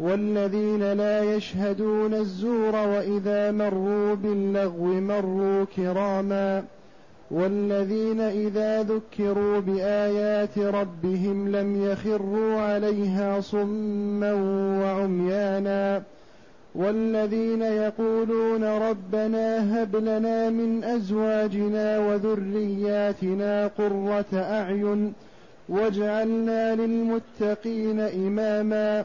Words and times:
والذين 0.00 0.92
لا 0.92 1.36
يشهدون 1.36 2.14
الزور 2.14 2.74
وإذا 2.74 3.50
مروا 3.50 4.14
باللغو 4.14 4.86
مروا 4.86 5.64
كراما 5.76 6.64
والذين 7.30 8.20
إذا 8.20 8.82
ذكروا 8.82 9.60
بآيات 9.60 10.58
ربهم 10.58 11.56
لم 11.56 11.84
يخروا 11.84 12.60
عليها 12.60 13.40
صما 13.40 14.32
وعميانا 14.82 16.02
والذين 16.74 17.62
يقولون 17.62 18.64
ربنا 18.64 19.82
هب 19.82 19.96
لنا 19.96 20.50
من 20.50 20.84
أزواجنا 20.84 21.98
وذرياتنا 21.98 23.66
قرة 23.66 24.24
أعين 24.34 25.12
واجعلنا 25.68 26.74
للمتقين 26.74 28.00
إماما 28.00 29.04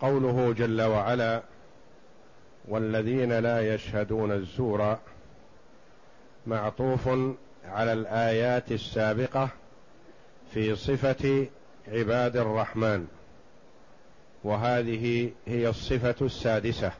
قوله 0.00 0.52
جل 0.52 0.82
وعلا 0.82 1.42
والذين 2.68 3.32
لا 3.32 3.74
يشهدون 3.74 4.32
الزور 4.32 4.98
معطوف 6.46 7.08
على 7.64 7.92
الآيات 7.92 8.72
السابقة 8.72 9.48
في 10.54 10.76
صفة 10.76 11.46
عباد 11.88 12.36
الرحمن 12.36 13.06
وهذه 14.44 15.30
هي 15.46 15.68
الصفة 15.68 16.14
السادسة 16.26 16.92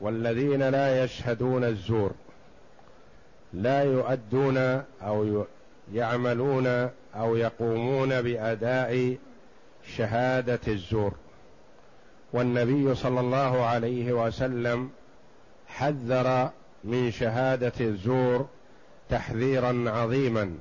والذين 0.00 0.62
لا 0.68 1.04
يشهدون 1.04 1.64
الزور 1.64 2.12
لا 3.52 3.82
يؤدون 3.82 4.56
أو 5.02 5.44
يعملون 5.92 6.90
أو 7.14 7.36
يقومون 7.36 8.22
بأداء 8.22 9.16
شهادة 9.96 10.60
الزور. 10.68 11.12
والنبي 12.32 12.94
صلى 12.94 13.20
الله 13.20 13.64
عليه 13.64 14.12
وسلم 14.12 14.90
حذر 15.68 16.50
من 16.84 17.10
شهادة 17.10 17.72
الزور 17.80 18.48
تحذيرا 19.08 19.90
عظيما 19.90 20.54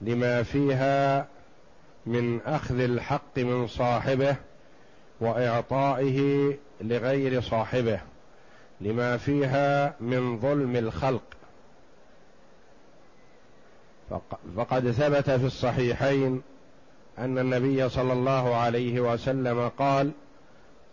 لما 0.00 0.42
فيها 0.42 1.26
من 2.06 2.40
أخذ 2.40 2.80
الحق 2.80 3.38
من 3.38 3.66
صاحبه 3.66 4.36
وإعطائه 5.20 6.52
لغير 6.80 7.40
صاحبه 7.40 8.00
لما 8.80 9.16
فيها 9.16 9.94
من 10.00 10.40
ظلم 10.40 10.76
الخلق. 10.76 11.22
فقد 14.56 14.90
ثبت 14.90 15.30
في 15.30 15.46
الصحيحين 15.46 16.42
أن 17.18 17.38
النبي 17.38 17.88
صلى 17.88 18.12
الله 18.12 18.56
عليه 18.56 19.00
وسلم 19.00 19.68
قال 19.68 20.10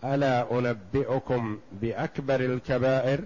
ألا 0.04 0.52
أنبئكم 0.52 1.60
بأكبر 1.72 2.40
الكبائر؟ 2.40 3.20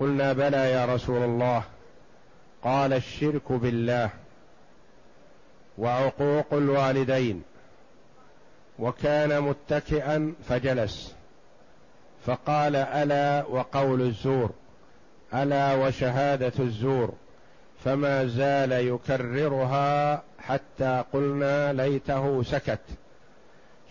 قلنا 0.00 0.32
بلى 0.32 0.70
يا 0.70 0.84
رسول 0.94 1.22
الله. 1.22 1.62
قال 2.62 2.92
الشرك 2.92 3.52
بالله 3.52 4.10
وعقوق 5.78 6.54
الوالدين 6.54 7.42
وكان 8.78 9.40
متكئا 9.40 10.34
فجلس. 10.48 11.14
فقال 12.26 12.76
ألا 12.76 13.44
وقول 13.46 14.00
الزور 14.02 14.50
ألا 15.34 15.74
وشهادة 15.74 16.52
الزور 16.58 17.12
فما 17.84 18.26
زال 18.26 18.72
يكررها 18.72 20.22
حتى 20.48 21.04
قلنا 21.12 21.72
ليته 21.72 22.42
سكت 22.42 22.80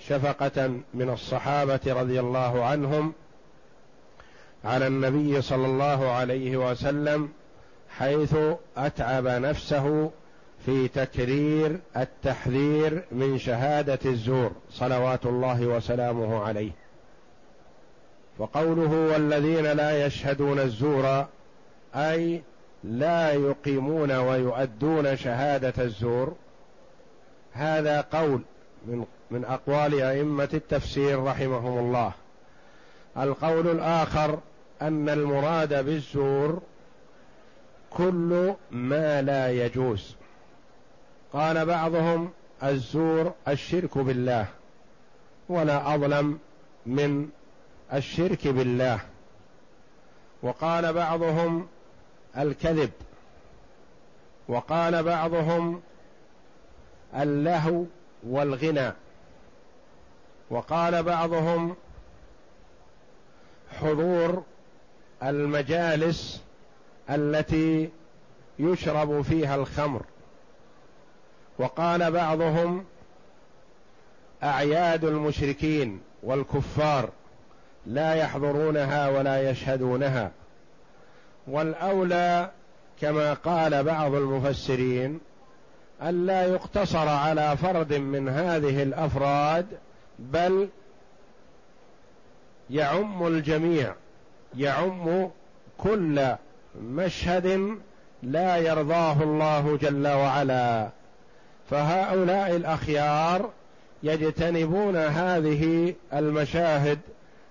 شفقة 0.07 0.67
من 0.93 1.09
الصحابة 1.09 1.79
رضي 1.87 2.19
الله 2.19 2.65
عنهم 2.65 3.13
على 4.65 4.87
النبي 4.87 5.41
صلى 5.41 5.65
الله 5.65 6.11
عليه 6.11 6.57
وسلم 6.57 7.29
حيث 7.89 8.35
أتعب 8.77 9.27
نفسه 9.27 10.11
في 10.65 10.87
تكرير 10.87 11.79
التحذير 11.97 13.03
من 13.11 13.37
شهادة 13.37 13.99
الزور 14.05 14.51
صلوات 14.71 15.25
الله 15.25 15.61
وسلامه 15.61 16.43
عليه. 16.43 16.71
وقوله 18.39 19.11
والذين 19.13 19.65
لا 19.65 20.05
يشهدون 20.05 20.59
الزور 20.59 21.25
أي 21.95 22.41
لا 22.83 23.33
يقيمون 23.33 24.11
ويؤدون 24.11 25.15
شهادة 25.15 25.83
الزور 25.83 26.35
هذا 27.53 28.01
قول 28.01 28.41
من 28.85 29.05
من 29.31 29.45
أقوال 29.45 30.01
أئمة 30.01 30.49
التفسير 30.53 31.23
رحمهم 31.23 31.77
الله. 31.77 32.11
القول 33.17 33.67
الآخر 33.67 34.39
أن 34.81 35.09
المراد 35.09 35.85
بالزور 35.85 36.61
كل 37.89 38.53
ما 38.71 39.21
لا 39.21 39.51
يجوز. 39.65 40.15
قال 41.33 41.65
بعضهم 41.65 42.31
الزور 42.63 43.33
الشرك 43.47 43.97
بالله 43.97 44.47
ولا 45.49 45.95
أظلم 45.95 46.39
من 46.85 47.29
الشرك 47.93 48.47
بالله. 48.47 48.99
وقال 50.43 50.93
بعضهم 50.93 51.67
الكذب 52.37 52.91
وقال 54.47 55.03
بعضهم 55.03 55.81
اللهو 57.15 57.85
والغنى. 58.23 58.91
وقال 60.49 61.03
بعضهم 61.03 61.75
حضور 63.79 64.43
المجالس 65.23 66.43
التي 67.09 67.89
يشرب 68.59 69.21
فيها 69.21 69.55
الخمر. 69.55 70.01
وقال 71.59 72.11
بعضهم 72.11 72.85
أعياد 74.43 75.05
المشركين 75.05 76.01
والكفار 76.23 77.09
لا 77.85 78.13
يحضرونها 78.13 79.09
ولا 79.09 79.49
يشهدونها. 79.49 80.31
والأولى 81.47 82.51
كما 83.01 83.33
قال 83.33 83.83
بعض 83.83 84.13
المفسرين 84.13 85.19
ألا 86.03 86.45
يقتصر 86.45 87.07
على 87.07 87.57
فرد 87.57 87.93
من 87.93 88.29
هذه 88.29 88.83
الأفراد 88.83 89.65
بل 90.19 90.69
يعم 92.69 93.27
الجميع 93.27 93.93
يعم 94.57 95.29
كل 95.77 96.35
مشهد 96.81 97.77
لا 98.23 98.57
يرضاه 98.57 99.23
الله 99.23 99.77
جل 99.77 100.07
وعلا. 100.07 100.89
فهؤلاء 101.69 102.55
الأخيار 102.55 103.49
يجتنبون 104.03 104.95
هذه 104.95 105.93
المشاهد 106.13 106.99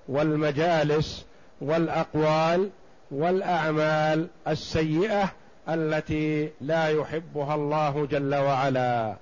والمجالس 0.09 1.25
والأقوال 1.61 2.71
والأعمال 3.11 4.27
السيئة 4.49 5.33
التي 5.69 6.51
لا 6.61 6.89
يحبها 6.89 7.55
الله 7.55 8.07
جل 8.07 8.35
وعلا. 8.35 9.17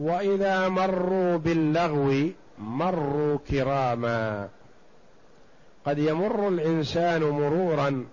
وإذا 0.00 0.68
مروا 0.68 1.36
باللغو 1.36 2.30
مروا 2.58 3.38
كراما. 3.50 4.48
قد 5.86 5.98
يمر 5.98 6.48
الإنسان 6.48 7.22
مرورا 7.22 8.06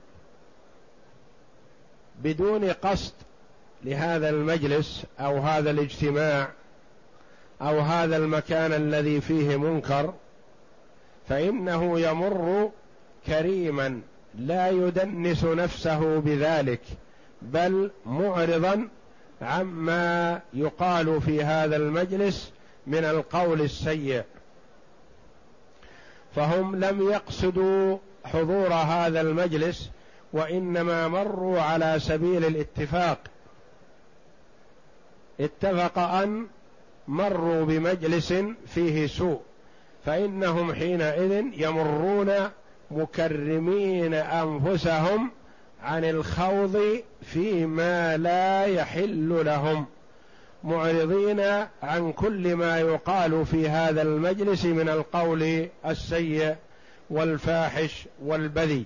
بدون 2.23 2.71
قصد 2.71 3.13
لهذا 3.83 4.29
المجلس 4.29 5.05
أو 5.19 5.37
هذا 5.37 5.71
الاجتماع 5.71 6.49
أو 7.61 7.79
هذا 7.79 8.17
المكان 8.17 8.73
الذي 8.73 9.21
فيه 9.21 9.57
منكر 9.57 10.13
فإنه 11.29 11.99
يمر 11.99 12.71
كريما. 13.27 14.01
لا 14.35 14.69
يدنس 14.69 15.43
نفسه 15.43 16.19
بذلك 16.19 16.81
بل 17.41 17.91
معرضا 18.05 18.87
عما 19.41 20.41
يقال 20.53 21.21
في 21.21 21.43
هذا 21.43 21.75
المجلس 21.75 22.51
من 22.87 23.05
القول 23.05 23.61
السيء. 23.61 24.23
فهم 26.35 26.75
لم 26.75 27.09
يقصدوا 27.09 27.97
حضور 28.25 28.73
هذا 28.73 29.21
المجلس 29.21 29.89
وإنما 30.33 31.07
مروا 31.07 31.61
على 31.61 31.99
سبيل 31.99 32.45
الاتفاق. 32.45 33.19
اتفق 35.39 35.99
أن 35.99 36.47
مروا 37.07 37.65
بمجلس 37.65 38.33
فيه 38.67 39.07
سوء 39.07 39.41
فإنهم 40.05 40.73
حينئذ 40.73 41.45
يمرون 41.53 42.49
مكرمين 42.91 44.13
أنفسهم 44.13 45.31
عن 45.83 46.05
الخوض 46.05 47.01
فيما 47.21 48.17
لا 48.17 48.65
يحل 48.65 49.45
لهم. 49.45 49.85
معرضين 50.63 51.39
عن 51.83 52.11
كل 52.11 52.55
ما 52.55 52.79
يقال 52.79 53.45
في 53.45 53.69
هذا 53.69 54.01
المجلس 54.01 54.65
من 54.65 54.89
القول 54.89 55.67
السيء 55.85 56.55
والفاحش 57.09 58.07
والبذي 58.23 58.85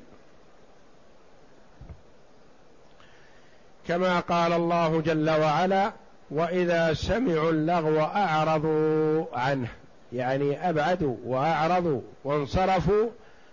كما 3.88 4.19
قال 4.19 4.53
الله 4.53 5.01
جل 5.01 5.30
وعلا 5.30 5.92
وإذا 6.31 6.94
سمعوا 6.94 7.51
اللغو 7.51 8.00
أعرضوا 8.00 9.25
عنه. 9.33 9.68
يعني 10.13 10.69
أبعدوا 10.69 11.15
وأعرضوا 11.25 12.01
وانصرفوا 12.24 13.09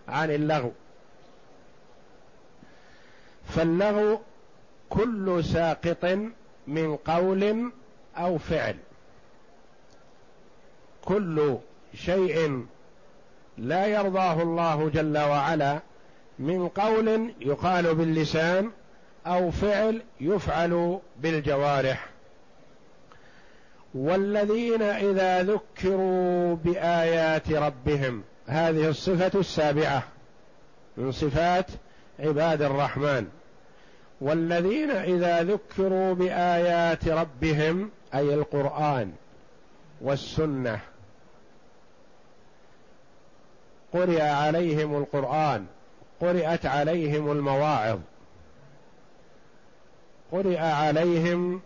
عن 0.08 0.30
اللغو. 0.30 0.72
فاللغو 3.48 4.20
كل 4.90 5.44
ساقط 5.44 6.18
من 6.66 6.96
قول 6.96 7.72
أو 8.16 8.38
فعل. 8.38 8.76
كل 11.04 11.56
شيء 11.94 12.66
لا 13.58 13.86
يرضاه 13.86 14.42
الله 14.42 14.88
جل 14.88 15.18
وعلا 15.18 15.80
من 16.38 16.68
قول 16.68 17.34
يقال 17.40 17.94
باللسان 17.94 18.70
أو 19.26 19.50
فعل 19.50 20.02
يفعل 20.20 21.00
بالجوارح. 21.16 22.08
والذين 23.94 24.82
إذا 24.82 25.42
ذكروا 25.42 26.56
بآيات 26.56 27.52
ربهم 27.52 28.22
هذه 28.48 28.88
الصفة 28.88 29.40
السابعة 29.40 30.02
من 30.96 31.12
صفات 31.12 31.66
عباد 32.18 32.62
الرحمن. 32.62 33.26
والذين 34.20 34.90
إذا 34.90 35.42
ذكروا 35.42 36.14
بآيات 36.14 37.08
ربهم 37.08 37.90
أي 38.14 38.34
القرآن 38.34 39.12
والسنة 40.00 40.80
قرئ 43.92 44.22
عليهم 44.22 44.96
القرآن 44.96 45.66
قرات 46.20 46.66
عليهم 46.66 47.32
المواعظ 47.32 47.98
قرئ 50.32 50.58
عليهم 50.58 51.60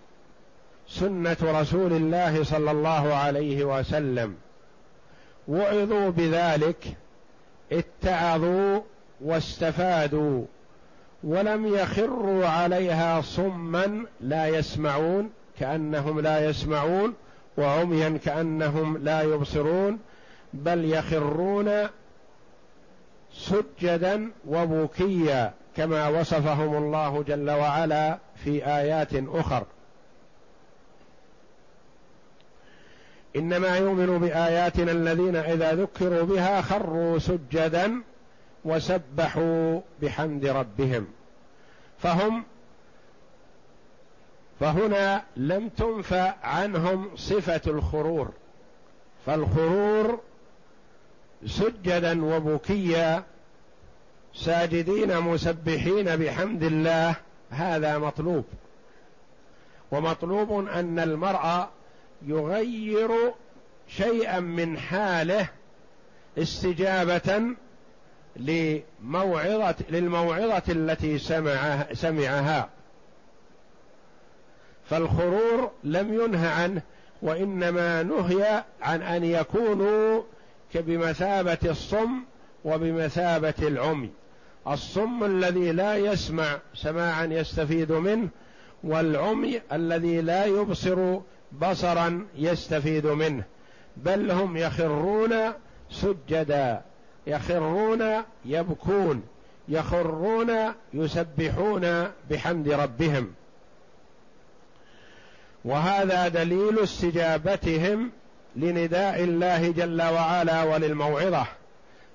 سنة 0.89 1.37
رسول 1.43 1.93
الله 1.93 2.45
صلى 2.45 2.71
الله 2.71 3.15
عليه 3.15 3.65
وسلم. 3.65 4.37
وعظوا 5.49 6.11
بذلك 6.11 6.97
اتعظوا 7.73 8.81
واستفادوا 9.21 10.45
ولم 11.25 11.67
يخروا 11.67 12.47
عليها 12.47 13.21
صما 13.21 14.07
لا 14.21 14.47
يسمعون 14.47 15.31
كأنهم 15.59 16.21
لا 16.21 16.49
يسمعون 16.49 17.15
وعميا 17.59 18.19
كأنهم 18.25 18.99
لا 18.99 19.23
يبصرون 19.23 19.99
بل 20.53 20.85
يخرون 20.85 21.89
سجدا 23.33 24.31
وبكيا 24.49 25.53
كما 25.77 26.09
وصفهم 26.09 26.77
الله 26.77 27.23
جل 27.23 27.51
وعلا 27.51 28.19
في 28.45 28.67
آيات 28.67 29.09
أخر. 29.15 29.65
إنما 33.37 33.77
يؤمن 33.77 34.19
بآياتنا 34.19 34.93
الذين 34.93 35.37
إذا 35.37 35.73
ذكروا 35.73 36.23
بها 36.23 36.63
خروا 36.63 37.19
سجدا 37.19 38.03
وسبحوا 38.65 39.81
بحمد 40.03 40.47
ربهم. 40.47 41.07
فهم 41.99 42.45
فهنا 44.61 45.23
لم 45.37 45.69
تنفى 45.69 46.33
عنهم 46.43 47.17
صفة 47.17 47.61
الخرور. 47.67 48.33
فالخرور 49.27 50.21
سجدا 51.47 52.25
وبكيا 52.25 53.23
ساجدين 54.35 55.21
مسبحين 55.21 56.17
بحمد 56.17 56.63
الله 56.63 57.15
هذا 57.51 57.99
مطلوب. 57.99 58.45
ومطلوب 59.93 60.67
أن 60.67 60.99
المرء 60.99 61.69
يغير 62.27 63.11
شيئا 63.89 64.41
من 64.41 64.79
حاله 64.79 65.49
استجابة 66.39 67.43
لموعظة 68.37 69.75
للموعظة 69.91 70.63
التي 70.69 71.19
سمعها, 71.19 71.95
سمعها. 71.95 72.69
فالخرور 74.85 75.71
لم 75.85 76.15
ينه 76.15 76.49
عنه 76.49 76.83
وإنما 77.23 78.03
نهي 78.03 78.65
عن 78.83 79.03
أن 79.03 79.25
يكونوا 79.25 80.23
بمثابة 80.75 81.59
الصم 81.65 82.25
وبمثابة 82.65 83.55
العمي. 83.63 84.11
الصم 84.69 85.25
الذي 85.25 85.73
لا 85.73 85.97
يسمع 85.97 86.59
سماعا 86.75 87.25
يستفيد 87.25 87.93
منه 87.93 88.29
والعمي 88.85 89.61
الذي 89.73 90.21
لا 90.21 90.45
يبصر 90.45 91.21
بصرا 91.61 92.27
يستفيد 92.37 93.07
منه 93.07 93.45
بل 93.97 94.31
هم 94.31 94.57
يخرون 94.57 95.35
سجدا 95.91 96.83
يخرون 97.27 98.05
يبكون 98.45 99.23
يخرون 99.69 100.53
يسبحون 100.95 102.09
بحمد 102.31 102.69
ربهم. 102.69 103.33
وهذا 105.65 106.29
دليل 106.29 106.79
استجابتهم 106.79 108.11
لنداء 108.57 109.25
الله 109.25 109.71
جل 109.71 110.03
وعلا 110.03 110.65
وللموعظة. 110.65 111.47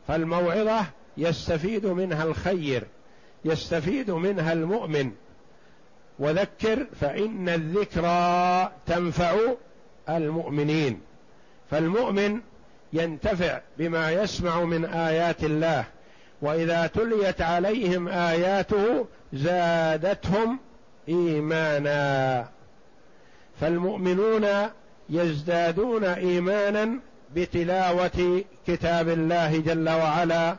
فالموعظة 0.08 0.86
يستفيد 1.18 1.86
منها 1.86 2.24
الخير 2.24 2.84
يستفيد 3.46 4.12
منها 4.12 4.54
المؤمن. 4.54 5.12
وذكر 6.20 6.88
فإن 7.02 7.50
الذكرى 7.50 8.72
تنفع 8.86 9.36
المؤمنين 10.10 11.00
فالمؤمن 11.72 12.42
ينتفع 12.94 13.60
بما 13.78 14.12
يسمع 14.12 14.64
من 14.64 14.86
آيات 14.86 15.44
الله 15.44 15.86
وإذا 16.42 16.88
تليت 16.88 17.42
عليهم 17.42 18.08
آياته 18.08 19.06
زادتهم 19.34 20.60
إيمانا. 21.10 22.48
فالمؤمنون 23.62 24.48
يزدادون 25.10 26.04
إيمانا 26.04 27.00
بتلاوة 27.36 28.44
كتاب 28.68 29.10
الله 29.10 29.58
جل 29.58 29.90
وعلا 29.90 30.56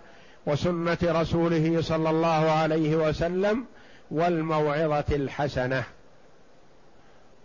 وسنة 0.47 0.99
رسوله 1.03 1.81
صلى 1.83 2.11
الله 2.11 2.51
عليه 2.51 2.97
وسلم 2.97 3.65
والموعظة 4.11 5.05
الحسنة. 5.11 5.85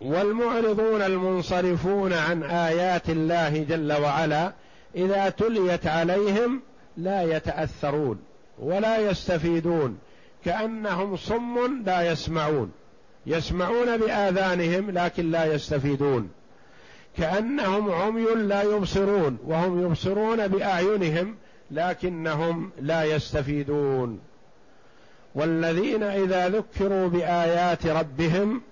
والمعرضون 0.00 1.02
المنصرفون 1.02 2.12
عن 2.12 2.42
آيات 2.42 3.10
الله 3.10 3.58
جل 3.68 3.92
وعلا 3.92 4.52
إذا 4.94 5.28
تليت 5.28 5.86
عليهم 5.86 6.60
لا 6.96 7.22
يتأثرون 7.22 8.18
ولا 8.58 8.98
يستفيدون 8.98 9.98
كأنهم 10.44 11.16
صم 11.16 11.82
لا 11.86 12.12
يسمعون. 12.12 12.72
يسمعون 13.26 13.96
بآذانهم 13.96 14.90
لكن 14.90 15.30
لا 15.30 15.54
يستفيدون. 15.54 16.30
كأنهم 17.16 17.92
عمي 17.92 18.34
لا 18.34 18.62
يبصرون 18.62 19.38
وهم 19.46 19.82
يبصرون 19.82 20.48
بأعينهم 20.48 21.36
لكنهم 21.70 22.70
لا 22.80 23.04
يستفيدون. 23.04 24.20
والذين 25.34 26.02
إذا 26.02 26.48
ذكروا 26.48 27.08
بآيات 27.08 27.86
ربهم 27.86 28.62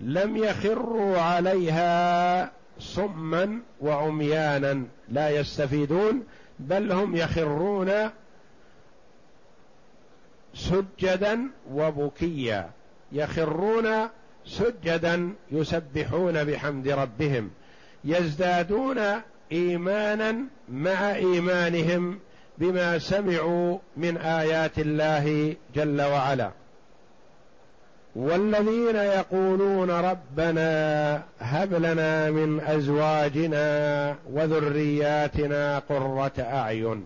لم 0.00 0.36
يخروا 0.36 1.18
عليها 1.18 2.50
صما 2.78 3.60
وعميانا 3.80 4.84
لا 5.08 5.30
يستفيدون 5.30 6.22
بل 6.58 6.92
هم 6.92 7.16
يخرون 7.16 7.92
سجدا 10.54 11.50
وبكيا. 11.72 12.70
يخرون 13.12 14.08
سجدا 14.46 15.32
يسبحون 15.52 16.44
بحمد 16.44 16.88
ربهم. 16.88 17.50
يزدادون 18.04 18.98
ايمانا 19.52 20.36
مع 20.68 21.14
إيمانهم. 21.14 22.18
بما 22.58 22.98
سمعوا 22.98 23.78
من 23.96 24.16
آيات 24.16 24.78
الله 24.78 25.56
جل 25.74 26.02
وعلا. 26.02 26.50
والذين 28.16 28.96
يقولون 28.96 29.90
ربنا 29.90 31.22
هب 31.38 31.74
لنا 31.74 32.30
من 32.30 32.60
أزواجنا 32.60 34.16
وذرياتنا 34.32 35.78
قرة 35.78 36.32
أعين. 36.38 37.04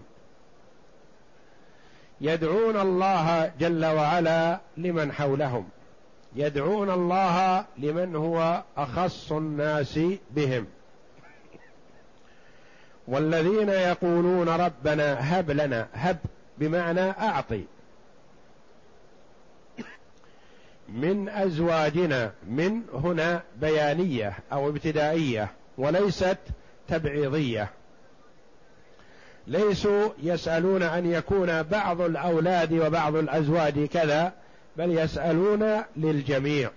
يدعون 2.21 2.77
الله 2.81 3.53
جل 3.61 3.87
وعلا 3.87 4.61
لمن 4.77 5.13
حولهم. 5.13 5.69
يدعون 6.37 6.91
الله 6.91 7.65
لمن 7.79 8.17
هو 8.17 8.63
أخص 8.77 9.33
الناس 9.33 10.01
بهم. 10.31 10.67
والذين 13.11 13.69
يقولون 13.69 14.49
ربنا 14.49 15.17
هب 15.21 15.51
لنا 15.51 15.89
هب 15.93 16.17
بمعنى 16.59 17.11
أعطي. 17.11 17.65
من 20.89 21.29
أزواجنا 21.29 22.33
من 22.49 22.83
هنا 22.95 23.43
بيانية 23.57 24.33
أو 24.53 24.69
ابتدائية 24.69 25.49
وليست 25.79 26.39
تبعيضية. 26.89 27.71
ليسوا 29.47 30.09
يسألون 30.23 30.83
أن 30.83 31.13
يكون 31.13 31.63
بعض 31.63 32.01
الأولاد 32.01 32.73
وبعض 32.73 33.17
الأزواج 33.17 33.87
كذا 33.87 34.33
بل 34.77 34.99
يسألون 34.99 35.83
للجميع. 35.97 36.71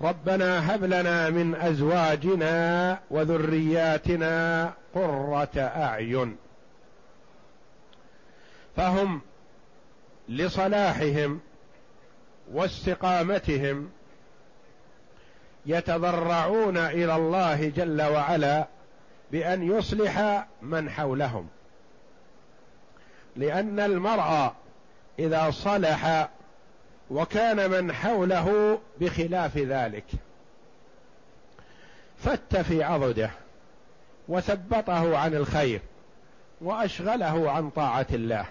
ربنا 0.00 0.74
هب 0.74 0.84
لنا 0.84 1.30
من 1.30 1.54
أزواجنا 1.54 2.98
وذرياتنا 3.10 4.72
قرة 4.94 5.50
أعين. 5.56 6.36
فهم 8.76 9.20
لصلاحهم 10.28 11.40
واستقامتهم 12.52 13.90
يتضرعون 15.66 16.76
إلى 16.76 17.16
الله 17.16 17.68
جل 17.68 18.02
وعلا 18.02 18.66
بأن 19.32 19.62
يصلح 19.62 20.46
من 20.62 20.90
حولهم. 20.90 21.48
لأن 23.36 23.80
المرء 23.80 24.52
إذا 25.18 25.50
صلح 25.50 26.28
وكان 27.10 27.70
من 27.70 27.92
حوله 27.92 28.78
بخلاف 29.00 29.56
ذلك. 29.56 30.04
فت 32.18 32.56
في 32.56 32.82
عضده 32.82 33.30
وثبطه 34.28 35.18
عن 35.18 35.34
الخير 35.34 35.80
وأشغله 36.60 37.50
عن 37.50 37.70
طاعة 37.70 38.06
الله. 38.12 38.44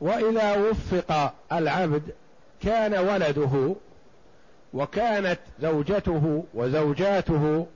وإذا 0.00 0.56
وفق 0.56 1.34
العبد 1.52 2.02
كان 2.62 2.94
ولده 2.94 3.74
وكانت 4.74 5.38
زوجته 5.60 6.44
وزوجاته 6.54 7.66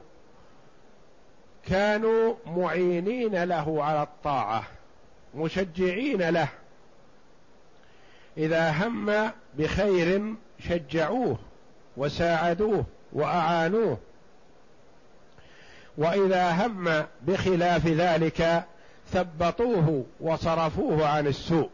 كانوا 1.66 2.34
معينين 2.46 3.44
له 3.44 3.84
على 3.84 4.02
الطاعة 4.02 4.64
مشجعين 5.34 6.30
له 6.30 6.48
إذا 8.38 8.70
هم 8.70 9.30
بخير 9.58 10.34
شجعوه 10.68 11.38
وساعدوه 11.96 12.84
وأعانوه. 13.12 13.98
وإذا 15.98 16.50
هم 16.50 17.04
بخلاف 17.22 17.86
ذلك 17.86 18.64
ثبطوه 19.12 20.04
وصرفوه 20.20 21.06
عن 21.06 21.26
السوء. 21.26 21.70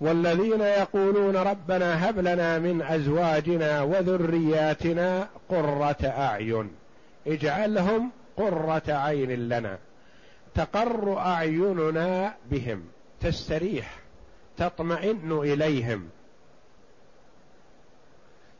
والذين 0.00 0.60
يقولون 0.60 1.36
ربنا 1.36 2.10
هب 2.10 2.18
لنا 2.18 2.58
من 2.58 2.82
أزواجنا 2.82 3.82
وذرياتنا 3.82 5.28
قرة 5.48 5.96
أعين. 6.02 6.70
اجعلهم 7.26 8.10
قرة 8.36 8.82
عين 8.88 9.48
لنا. 9.48 9.78
تقر 10.54 11.18
أعيننا 11.18 12.34
بهم. 12.50 12.84
تستريح. 13.20 14.03
تطمئن 14.58 15.32
إليهم. 15.32 16.08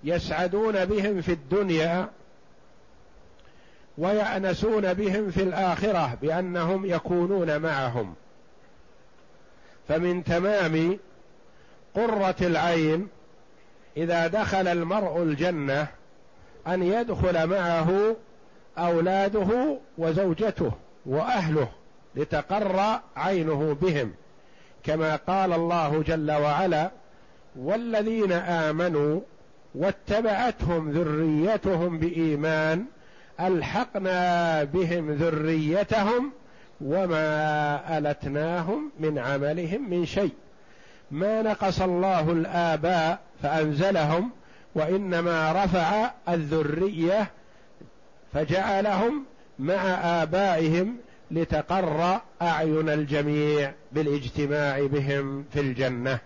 يسعدون 0.05 0.85
بهم 0.85 1.21
في 1.21 1.33
الدنيا 1.33 2.11
ويأنسون 3.99 4.95
بهم 4.95 5.31
في 5.31 5.43
الآخرة 5.43 6.19
بأنهم 6.23 6.87
يكونون 6.87 7.59
معهم. 7.59 8.15
فمن 9.89 10.25
تمام 10.25 10.99
قرة 11.95 12.37
العين 12.41 13.09
إذا 13.97 14.27
دخل 14.27 14.69
المرء 14.69 15.23
الجنة 15.23 15.87
أن 16.67 16.83
يدخل 16.83 17.47
معه 17.47 18.17
أولاده 18.79 19.79
وزوجته 19.99 20.73
وأهله 21.07 21.69
لتقر 22.15 23.01
عينه 23.17 23.77
بهم. 23.83 24.13
كما 24.85 25.17
قال 25.17 25.53
الله 25.53 26.03
جل 26.03 26.33
وعلا 26.33 26.91
والذين 27.57 28.33
آمنوا 28.33 29.21
واتبعتهم 29.75 30.91
ذريتهم 30.91 31.99
بإيمان 31.99 32.85
ألحقنا 33.41 34.65
بهم 34.65 35.11
ذريتهم 35.11 36.33
وما 36.81 37.99
ألتناهم 37.99 38.93
من 39.01 39.19
عملهم 39.19 39.91
من 39.91 40.07
شيء. 40.07 40.33
ما 41.11 41.43
نقص 41.43 41.81
الله 41.81 42.33
الآباء 42.33 43.19
فأنزلهم 43.43 44.31
وإنما 44.75 45.65
رفع 45.65 46.11
الذرية 46.29 47.31
فجعلهم 48.33 49.25
مع 49.59 49.83
آبائهم 50.23 50.97
لتقر 51.31 52.21
أعين 52.43 52.89
الجميع 52.89 53.73
بالاجتماع 53.93 54.87
بهم 54.87 55.45
في 55.53 55.61
الجنة. 55.61 56.19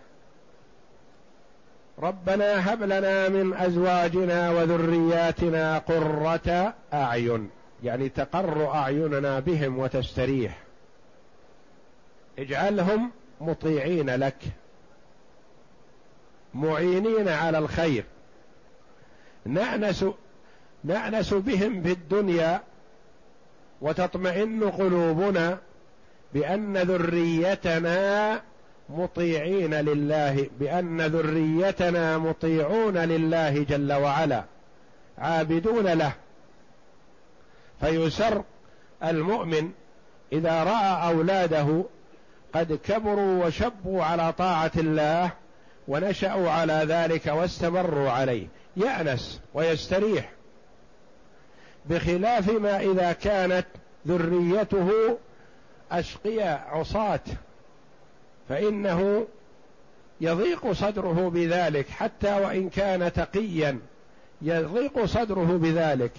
ربنا 1.98 2.72
هب 2.72 2.82
لنا 2.82 3.28
من 3.28 3.54
أزواجنا 3.54 4.50
وذرياتنا 4.50 5.78
قرة 5.78 6.74
أعين 6.92 7.50
يعني 7.82 8.08
تقر 8.08 8.74
أعيننا 8.74 9.40
بهم 9.40 9.78
وتستريح. 9.78 10.58
اجعلهم 12.38 13.10
مطيعين 13.40 14.10
لك 14.10 14.36
معينين 16.54 17.28
على 17.28 17.58
الخير. 17.58 18.04
نأنس 19.44 20.04
نأنس 20.84 21.34
بهم 21.34 21.82
في 21.82 21.92
الدنيا 21.92 22.62
وتطمئن 23.80 24.70
قلوبنا 24.70 25.58
بأن 26.34 26.76
ذريتنا 26.76 28.40
مطيعين 28.88 29.74
لله 29.74 30.50
بأن 30.60 31.00
ذريتنا 31.00 32.18
مطيعون 32.18 32.98
لله 32.98 33.62
جل 33.62 33.92
وعلا 33.92 34.44
عابدون 35.18 35.86
له. 35.86 36.12
فيسر 37.80 38.42
المؤمن 39.04 39.70
إذا 40.32 40.64
رأى 40.64 41.12
أولاده 41.12 41.84
قد 42.54 42.78
كبروا 42.84 43.46
وشبوا 43.46 44.04
على 44.04 44.32
طاعة 44.32 44.72
الله 44.76 45.30
ونشأوا 45.88 46.50
على 46.50 46.72
ذلك 46.72 47.26
واستمروا 47.26 48.10
عليه. 48.10 48.46
يأنس 48.76 49.40
ويستريح. 49.54 50.37
بخلاف 51.86 52.50
ما 52.50 52.80
إذا 52.80 53.12
كانت 53.12 53.66
ذريته 54.08 55.18
اشقياء 55.92 56.68
عصاة 56.72 57.20
فإنه 58.48 59.26
يضيق 60.20 60.72
صدره 60.72 61.30
بذلك 61.34 61.88
حتى 61.88 62.40
وإن 62.40 62.68
كان 62.68 63.12
تقيا 63.12 63.78
يضيق 64.42 65.04
صدره 65.04 65.58
بذلك. 65.62 66.12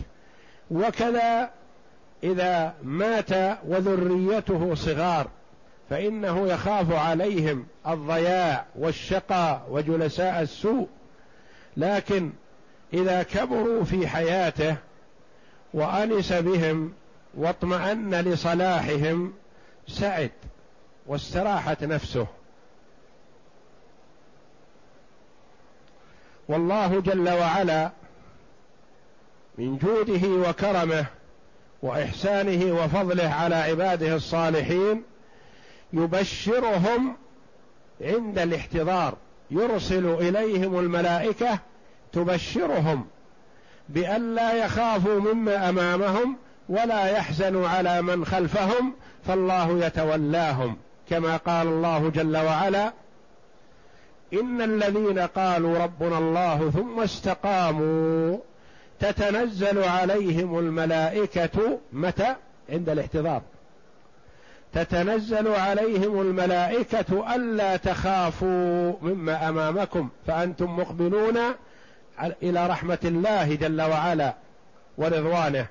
وكذا 0.72 1.50
إذا 2.24 2.74
مات 2.84 3.58
وذريته 3.68 4.76
صغار 4.76 5.30
فإنه 5.90 6.48
يخاف 6.48 6.92
عليهم 6.92 7.66
الضياع 7.88 8.66
والشقاء 8.76 9.68
وجلساء 9.70 10.42
السوء. 10.42 10.88
لكن 11.78 12.32
إذا 12.94 13.24
كبروا 13.24 13.84
في 13.84 14.08
حياته 14.08 14.76
وأنس 15.74 16.34
بهم 16.34 16.94
واطمأن 17.34 18.16
لصلاحهم 18.16 19.34
سعد 19.88 20.32
واستراحت 21.08 21.84
نفسه. 21.84 22.28
والله 26.48 27.02
جل 27.02 27.30
وعلا 27.30 27.92
من 29.58 29.78
جوده 29.78 30.50
وكرمه 30.50 31.06
وإحسانه 31.82 32.84
وفضله 32.84 33.28
على 33.30 33.56
عباده 33.56 34.16
الصالحين 34.16 35.04
يبشرهم 35.94 37.16
عند 38.02 38.40
الاحتضار. 38.40 39.18
يرسل 39.52 40.06
إليهم 40.06 40.80
الملائكة 40.80 41.60
تبشرهم. 42.12 43.08
بأن 43.90 44.36
لا 44.36 44.54
يخافوا 44.54 45.20
مما 45.20 45.70
أمامهم 45.70 46.36
ولا 46.70 47.06
يحزنوا 47.06 47.70
على 47.70 48.02
من 48.02 48.26
خلفهم 48.26 48.94
فالله 49.28 49.86
يتولاهم. 49.86 50.78
كما 51.10 51.38
قال 51.38 51.68
الله 51.68 52.10
جل 52.10 52.38
وعلا 52.38 52.94
إن 54.34 54.62
الذين 54.62 55.20
قالوا 55.20 55.80
ربنا 55.80 56.18
الله 56.18 56.72
ثم 56.76 57.00
استقاموا 57.00 58.38
تتنزل 59.00 59.84
عليهم 59.84 60.60
الملائكة 60.60 61.80
متى؟ 61.94 62.36
عند 62.70 62.90
الاحتضار. 62.90 63.42
تتنزل 64.74 65.48
عليهم 65.48 66.22
الملائكة 66.22 67.36
ألا 67.36 67.78
تخافوا 67.78 68.94
مما 69.02 69.50
أمامكم 69.50 70.10
فأنتم 70.28 70.80
مقبلون 70.80 71.38
إلى 72.44 72.68
رحمة 72.68 73.00
الله 73.04 73.56
جل 73.56 73.82
وعلا 73.82 74.34
ورضوانه. 74.98 75.68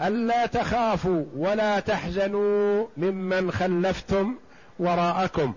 الا 0.00 0.46
تخافوا 0.46 1.24
ولا 1.36 1.80
تحزنوا 1.80 2.86
ممن 2.96 3.52
خلفتم 3.52 4.34
وراءكم 4.78 5.54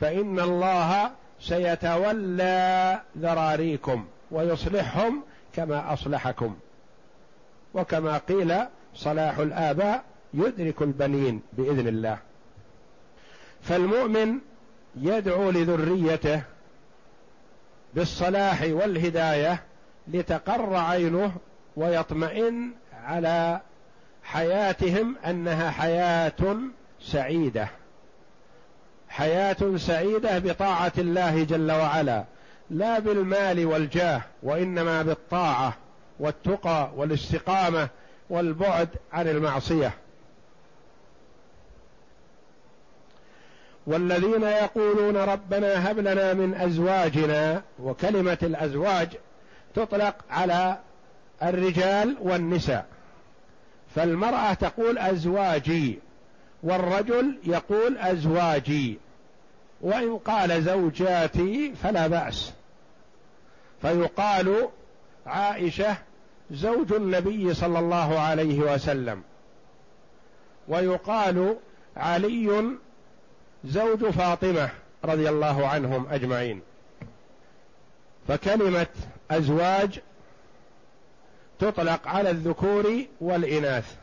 فإن 0.00 0.40
الله 0.40 1.10
سيتولى 1.40 3.00
ذراريكم 3.18 4.06
ويصلحهم 4.30 5.22
كما 5.54 5.92
أصلحكم. 5.92 6.56
وكما 7.74 8.18
قيل 8.18 8.54
صلاح 8.94 9.38
الآباء 9.38 10.04
يدرك 10.34 10.82
البنين 10.82 11.42
بإذن 11.52 11.88
الله. 11.88 12.18
فالمؤمن 13.62 14.38
يدعو 14.96 15.50
لذريته 15.50 16.42
بالصلاح 17.94 18.62
والهداية 18.62 19.62
لتقر 20.08 20.76
عينه 20.76 21.32
ويطمئن 21.76 22.70
على 23.04 23.60
حياتهم 24.22 25.16
أنها 25.26 25.70
حياة 25.70 26.56
سعيدة. 27.00 27.68
حياة 29.08 29.76
سعيدة 29.76 30.38
بطاعة 30.38 30.92
الله 30.98 31.44
جل 31.44 31.72
وعلا 31.72 32.24
لا 32.70 32.98
بالمال 32.98 33.66
والجاه 33.66 34.22
وإنما 34.42 35.02
بالطاعة 35.02 35.76
والتقى 36.20 36.90
والاستقامة 36.96 37.88
والبعد 38.30 38.88
عن 39.12 39.28
المعصية. 39.28 39.92
والذين 43.88 44.42
يقولون 44.42 45.16
ربنا 45.16 45.90
هب 45.90 45.98
لنا 45.98 46.34
من 46.34 46.54
أزواجنا 46.54 47.62
وكلمة 47.82 48.38
الأزواج 48.42 49.08
تطلق 49.74 50.14
على 50.30 50.78
الرجال 51.42 52.16
والنساء. 52.20 52.86
فالمرأة 53.94 54.52
تقول 54.54 54.98
أزواجي 54.98 55.98
والرجل 56.62 57.38
يقول 57.44 57.98
أزواجي. 57.98 58.98
وإن 59.80 60.18
قال 60.18 60.62
زوجاتي 60.62 61.74
فلا 61.82 62.06
بأس. 62.06 62.52
فيقال 63.82 64.68
عائشة 65.26 65.96
زوج 66.50 66.92
النبي 66.92 67.54
صلى 67.54 67.78
الله 67.78 68.20
عليه 68.20 68.74
وسلم. 68.74 69.22
ويقال 70.68 71.56
علي 71.96 72.78
زوج 73.64 74.04
فاطمة 74.04 74.70
رضي 75.04 75.28
الله 75.28 75.68
عنهم 75.68 76.06
أجمعين. 76.10 76.60
فكلمة 78.28 78.86
أزواج 79.30 80.00
تطلق 81.58 82.08
على 82.08 82.30
الذكور 82.30 83.04
والإناث. 83.20 83.94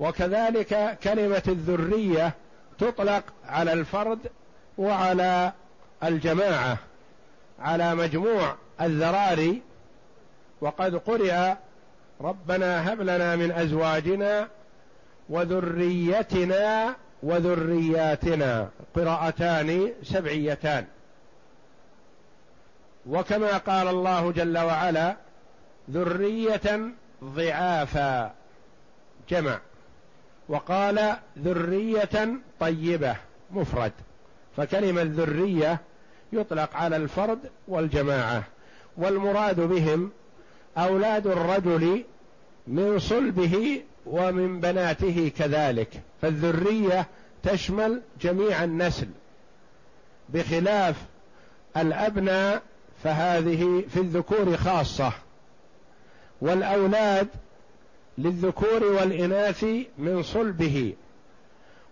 وكذلك 0.00 0.98
كلمة 1.02 1.42
الذرية 1.48 2.34
تطلق 2.78 3.22
على 3.44 3.72
الفرد 3.72 4.18
وعلى 4.78 5.52
الجماعة 6.04 6.78
على 7.58 7.94
مجموع 7.94 8.54
الذراري. 8.80 9.62
وقد 10.60 10.96
قرئ 10.96 11.54
ربنا 12.20 12.92
هب 12.92 13.00
لنا 13.00 13.36
من 13.36 13.52
أزواجنا 13.52 14.48
وذريتنا 15.28 16.96
وذرياتنا 17.22 18.70
قراءتان 18.96 19.92
سبعيتان. 20.02 20.84
وكما 23.06 23.56
قال 23.56 23.88
الله 23.88 24.32
جل 24.32 24.58
وعلا 24.58 25.16
ذرية 25.90 26.90
ضعافا 27.24 28.34
جمع. 29.28 29.58
وقال 30.48 31.16
ذرية 31.38 32.38
طيبة 32.60 33.16
مفرد. 33.50 33.92
فكلمة 34.56 35.02
ذرية 35.02 35.80
يطلق 36.32 36.76
على 36.76 36.96
الفرد 36.96 37.38
والجماعة. 37.68 38.42
والمراد 38.96 39.60
بهم 39.60 40.10
أولاد 40.78 41.26
الرجل 41.26 42.04
من 42.66 42.98
صلبه 42.98 43.82
ومن 44.06 44.60
بناته 44.60 45.32
كذلك. 45.38 46.02
فالذرية 46.22 47.06
تشمل 47.42 48.02
جميع 48.20 48.64
النسل. 48.64 49.08
بخلاف 50.28 50.96
الأبناء 51.76 52.62
فهذه 53.04 53.84
في 53.88 54.00
الذكور 54.00 54.56
خاصة. 54.56 55.12
والأولاد 56.40 57.28
للذكور 58.18 58.84
والإناث 58.84 59.64
من 59.98 60.22
صلبه. 60.22 60.94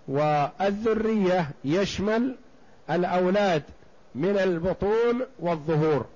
والذرية 0.08 1.50
يشمل 1.64 2.36
الأولاد 2.90 3.62
من 4.14 4.38
البطون 4.38 5.20
والظهور. 5.38 6.06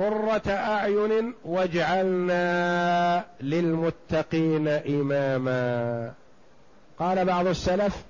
قرة 0.00 0.42
أعين 0.48 1.34
واجعلنا 1.44 3.24
للمتقين 3.40 4.68
إماما. 4.68 6.12
قال 6.98 7.24
بعض 7.24 7.46
السلف 7.46 8.04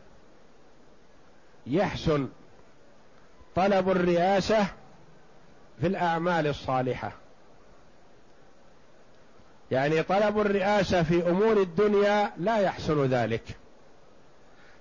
يحسن 1.66 2.28
طلب 3.56 3.90
الرئاسة 3.90 4.66
في 5.80 5.86
الأعمال 5.86 6.46
الصالحة. 6.46 7.12
يعني 9.70 10.02
طلب 10.02 10.40
الرئاسة 10.40 11.02
في 11.02 11.30
أمور 11.30 11.60
الدنيا 11.60 12.32
لا 12.36 12.58
يحسن 12.58 13.04
ذلك. 13.04 13.44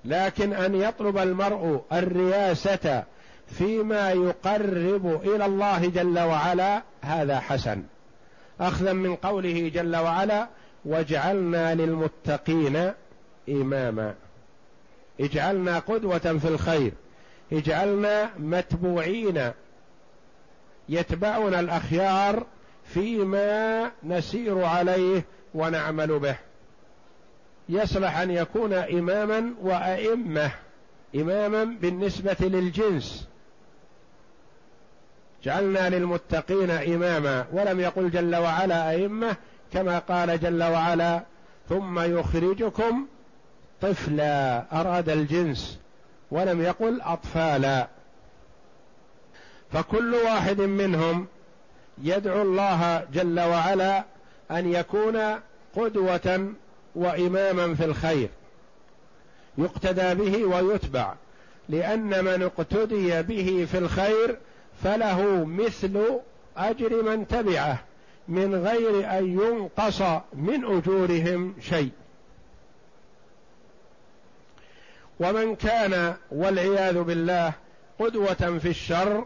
لكن 0.05 0.53
أن 0.53 0.75
يطلب 0.75 1.17
المرء 1.17 1.81
الرئاسة 1.93 3.03
فيما 3.47 4.11
يقرب 4.11 5.21
إلى 5.23 5.45
الله 5.45 5.89
جل 5.89 6.19
وعلا 6.19 6.81
هذا 7.01 7.39
حسن. 7.39 7.83
أخذا 8.59 8.93
من 8.93 9.15
قوله 9.15 9.71
جل 9.73 9.95
وعلا 9.95 10.49
واجعلنا 10.85 11.75
للمتقين 11.75 12.91
إماما. 13.49 14.15
اجعلنا 15.19 15.79
قدوة 15.79 16.17
في 16.17 16.47
الخير. 16.47 16.91
اجعلنا 17.53 18.29
متبوعين. 18.39 19.51
يتبعنا 20.89 21.59
الأخيار 21.59 22.45
فيما 22.85 23.91
نسير 24.03 24.63
عليه 24.63 25.25
ونعمل 25.53 26.19
به. 26.19 26.35
يصلح 27.69 28.17
أن 28.17 28.31
يكون 28.31 28.73
إماما 28.73 29.53
وأئمة. 29.61 30.51
إماما 31.15 31.63
بالنسبة 31.63 32.37
للجنس. 32.39 33.27
جعلنا 35.43 35.89
للمتقين 35.89 36.71
إماما 36.71 37.45
ولم 37.51 37.79
يقل 37.79 38.11
جل 38.11 38.35
وعلا 38.35 38.89
أئمة 38.89 39.35
كما 39.73 39.99
قال 39.99 40.39
جل 40.39 40.63
وعلا 40.63 41.23
ثم 41.69 41.99
يخرجكم 41.99 43.07
طفلا 43.81 44.63
أراد 44.81 45.09
الجنس 45.09 45.79
ولم 46.31 46.61
يقل 46.61 47.01
أطفالا. 47.01 47.87
فكل 49.71 50.15
واحد 50.15 50.61
منهم 50.61 51.27
يدعو 52.03 52.41
الله 52.41 53.05
جل 53.13 53.39
وعلا 53.39 54.03
أن 54.51 54.73
يكون 54.73 55.17
قدوة 55.75 56.53
وإماما 56.95 57.75
في 57.75 57.85
الخير. 57.85 58.29
يقتدى 59.57 60.15
به 60.15 60.45
ويتبع 60.45 61.13
لأن 61.69 62.23
من 62.23 62.43
اقتدي 62.43 63.21
به 63.21 63.67
في 63.71 63.77
الخير 63.77 64.37
فله 64.83 65.45
مثل 65.45 66.19
أجر 66.57 67.03
من 67.03 67.27
تبعه 67.27 67.79
من 68.27 68.55
غير 68.55 69.19
أن 69.19 69.25
ينقص 69.25 70.01
من 70.33 70.65
أجورهم 70.65 71.55
شيء. 71.61 71.91
ومن 75.19 75.55
كان 75.55 76.15
والعياذ 76.31 77.03
بالله 77.03 77.53
قدوة 77.99 78.33
في 78.33 78.69
الشر 78.69 79.25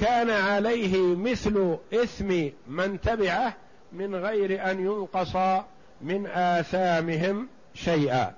كان 0.00 0.30
عليه 0.30 1.16
مثل 1.16 1.76
إثم 1.94 2.48
من 2.68 3.00
تبعه 3.00 3.54
من 3.92 4.14
غير 4.14 4.70
أن 4.70 4.80
ينقص 4.80 5.62
من 6.00 6.26
آثامهم 6.26 7.48
شيئا. 7.74 8.34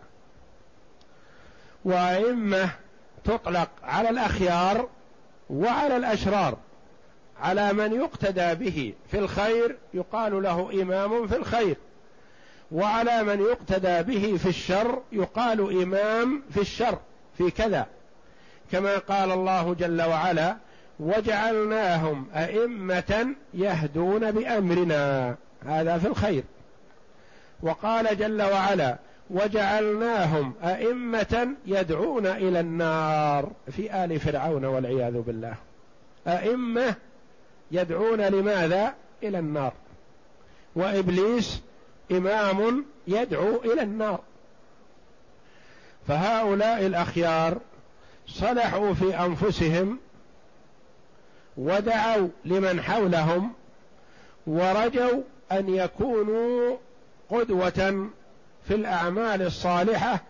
وأئمة 1.84 2.70
تطلق 3.24 3.68
على 3.82 4.10
الأخيار 4.10 4.88
وعلى 5.52 5.96
الأشرار 5.96 6.58
على 7.40 7.72
من 7.72 7.92
يقتدى 7.92 8.54
به 8.54 8.94
في 9.10 9.18
الخير 9.18 9.76
يقال 9.94 10.42
له 10.42 10.82
إمام 10.82 11.26
في 11.26 11.36
الخير 11.36 11.76
وعلى 12.72 13.22
من 13.22 13.40
يقتدى 13.40 14.02
به 14.02 14.36
في 14.36 14.48
الشر 14.48 15.02
يقال 15.12 15.82
إمام 15.82 16.42
في 16.50 16.60
الشر 16.60 16.98
في 17.38 17.50
كذا. 17.50 17.86
كما 18.72 18.98
قال 18.98 19.30
الله 19.30 19.74
جل 19.74 20.02
وعلا 20.02 20.56
وجعلناهم 21.00 22.26
أئمة 22.34 23.34
يهدون 23.54 24.30
بأمرنا. 24.30 25.36
هذا 25.66 25.98
في 25.98 26.06
الخير. 26.06 26.44
وقال 27.62 28.18
جل 28.18 28.42
وعلا 28.42 28.96
وجعلناهم 29.32 30.54
أئمة 30.62 31.48
يدعون 31.66 32.26
إلى 32.26 32.60
النار 32.60 33.50
في 33.70 34.04
آل 34.04 34.20
فرعون 34.20 34.64
والعياذ 34.64 35.20
بالله. 35.20 35.54
أئمة 36.26 36.94
يدعون 37.70 38.20
لماذا؟ 38.20 38.94
إلى 39.22 39.38
النار. 39.38 39.72
وإبليس 40.76 41.62
إمام 42.10 42.84
يدعو 43.08 43.56
إلى 43.64 43.82
النار. 43.82 44.20
فهؤلاء 46.08 46.86
الأخيار 46.86 47.58
صلحوا 48.26 48.94
في 48.94 49.18
أنفسهم 49.18 49.98
ودعوا 51.56 52.28
لمن 52.44 52.80
حولهم 52.80 53.52
ورجوا 54.46 55.22
أن 55.52 55.74
يكونوا 55.74 56.76
قدوة 57.30 58.08
في 58.64 58.74
الأعمال 58.74 59.42
الصالحة 59.42 60.22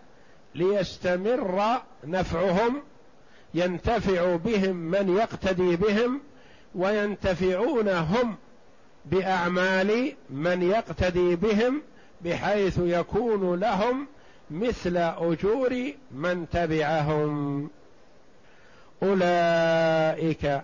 ليستمر 0.55 1.81
نفعهم 2.03 2.81
ينتفع 3.53 4.35
بهم 4.35 4.75
من 4.75 5.17
يقتدي 5.17 5.75
بهم 5.75 6.21
وينتفعون 6.75 7.89
هم 7.89 8.35
بأعمال 9.05 10.13
من 10.29 10.61
يقتدي 10.61 11.35
بهم 11.35 11.81
بحيث 12.21 12.79
يكون 12.83 13.59
لهم 13.59 14.07
مثل 14.51 14.97
أجور 14.97 15.91
من 16.11 16.49
تبعهم. 16.51 17.69
أولئك 19.03 20.61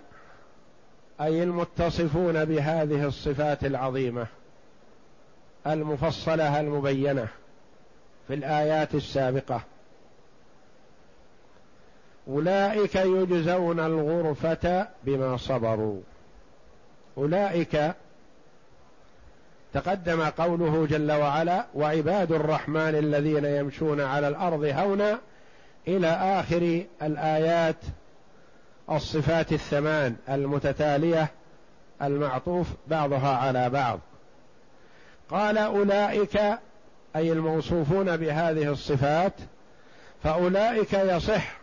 أي 1.20 1.42
المتصفون 1.42 2.44
بهذه 2.44 3.06
الصفات 3.06 3.64
العظيمة 3.64 4.26
المفصلة 5.66 6.60
المبينة. 6.60 7.28
في 8.30 8.36
الآيات 8.36 8.94
السابقة. 8.94 9.60
أولئك 12.28 12.94
يجزون 12.94 13.80
الغرفة 13.80 14.88
بما 15.04 15.36
صبروا. 15.36 16.00
أولئك 17.18 17.94
تقدم 19.72 20.22
قوله 20.22 20.86
جل 20.86 21.12
وعلا 21.12 21.66
وعباد 21.74 22.32
الرحمن 22.32 22.94
الذين 22.94 23.44
يمشون 23.44 24.00
على 24.00 24.28
الأرض 24.28 24.64
هونا 24.64 25.18
إلى 25.88 26.08
آخر 26.08 26.84
الآيات 27.02 27.76
الصفات 28.90 29.52
الثمان 29.52 30.16
المتتالية 30.28 31.30
المعطوف 32.02 32.68
بعضها 32.86 33.36
على 33.36 33.70
بعض. 33.70 34.00
قال 35.30 35.58
أولئك 35.58 36.40
أي 37.16 37.32
الموصوفون 37.32 38.16
بهذه 38.16 38.72
الصفات 38.72 39.32
فأولئك 40.22 40.92
يصح 40.92 41.60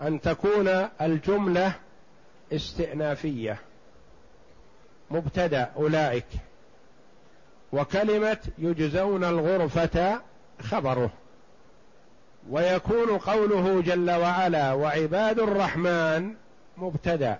أن 0.00 0.20
تكون 0.20 0.68
الجملة 1.00 1.72
استئنافية 2.52 3.58
مبتدأ 5.10 5.70
أولئك 5.76 6.26
وكلمة 7.72 8.38
يجزون 8.58 9.24
الغرفة 9.24 10.20
خبره 10.62 11.10
ويكون 12.50 13.18
قوله 13.18 13.82
جل 13.82 14.10
وعلا 14.10 14.72
وعباد 14.72 15.38
الرحمن 15.38 16.34
مبتدأ 16.76 17.38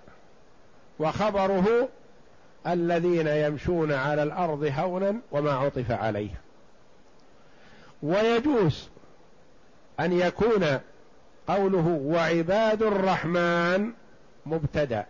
وخبره 0.99 1.88
الذين 2.66 3.27
يمشون 3.27 3.92
على 3.92 4.22
الأرض 4.22 4.72
هونا 4.79 5.16
وما 5.33 5.53
عطف 5.53 5.90
عليه. 5.90 6.31
ويجوز 8.07 8.88
أن 10.01 10.12
يكون 10.12 10.81
قوله 11.49 12.01
وعباد 12.03 12.83
الرحمن 12.83 13.92
مبتدأ. 14.47 15.07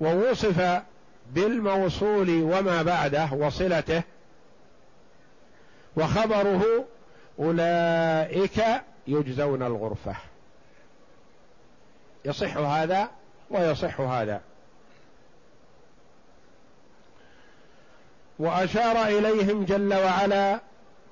ووصف 0.00 0.82
بالموصول 1.30 2.42
وما 2.42 2.82
بعده 2.82 3.28
وصلته 3.32 4.02
وخبره 5.96 6.84
أولئك 7.38 8.64
يجزون 9.06 9.62
الغرفة. 9.62 10.16
يصح 12.24 12.56
هذا 12.56 13.10
ويصح 13.50 14.00
هذا. 14.00 14.40
وأشار 18.38 19.06
إليهم 19.06 19.64
جل 19.64 19.94
وعلا 19.94 20.60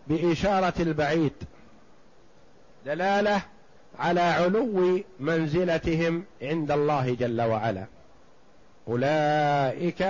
بإشارة 0.09 0.75
البعيد. 0.81 1.33
دلالة 2.87 3.43
على 3.99 4.21
علو 4.21 5.01
منزلتهم 5.21 6.25
عند 6.43 6.71
الله 6.71 7.15
جل 7.15 7.41
وعلا. 7.43 7.85
أولئك 8.89 10.07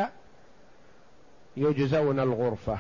يجزون 1.56 2.20
الغرفة. 2.20 2.78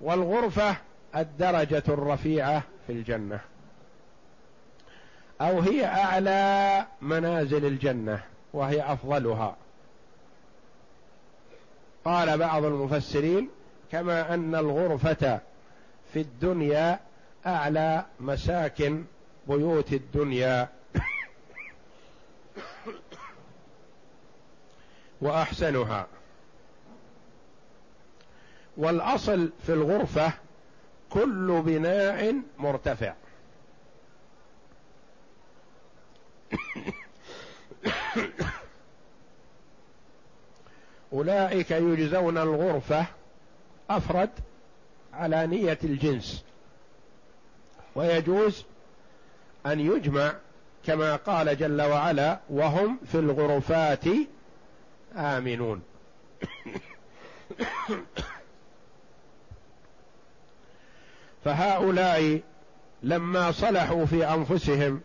والغرفة 0.00 0.76
الدرجة 1.16 1.82
الرفيعة 1.88 2.62
في 2.86 2.92
الجنة. 2.92 3.40
أو 5.40 5.60
هي 5.60 5.86
أعلى 5.86 6.86
منازل 7.00 7.66
الجنة 7.66 8.20
وهي 8.52 8.92
أفضلها. 8.92 9.56
قال 12.04 12.38
بعض 12.38 12.64
المفسرين 12.64 13.48
كما 13.92 14.34
أن 14.34 14.54
الغرفة 14.54 15.40
في 16.12 16.20
الدنيا 16.20 17.00
أعلى 17.46 18.06
مساكن 18.20 19.04
بيوت 19.48 19.92
الدنيا. 19.92 20.68
وأحسنها. 25.20 26.06
والأصل 28.76 29.52
في 29.66 29.72
الغرفة 29.72 30.32
كل 31.10 31.62
بناء 31.66 32.34
مرتفع. 32.58 33.14
أولئك 41.12 41.70
يجزون 41.70 42.38
الغرفة 42.38 43.06
أفرد 43.90 44.30
على 45.12 45.46
نية 45.46 45.78
الجنس. 45.84 46.44
ويجوز 47.94 48.64
أن 49.66 49.80
يجمع 49.80 50.34
كما 50.86 51.16
قال 51.16 51.58
جل 51.58 51.82
وعلا 51.82 52.38
وهم 52.50 52.98
في 53.12 53.18
الغرفات 53.18 54.04
آمنون. 55.16 55.82
فهؤلاء 61.44 62.40
لما 63.02 63.52
صلحوا 63.52 64.06
في 64.06 64.26
أنفسهم 64.26 65.00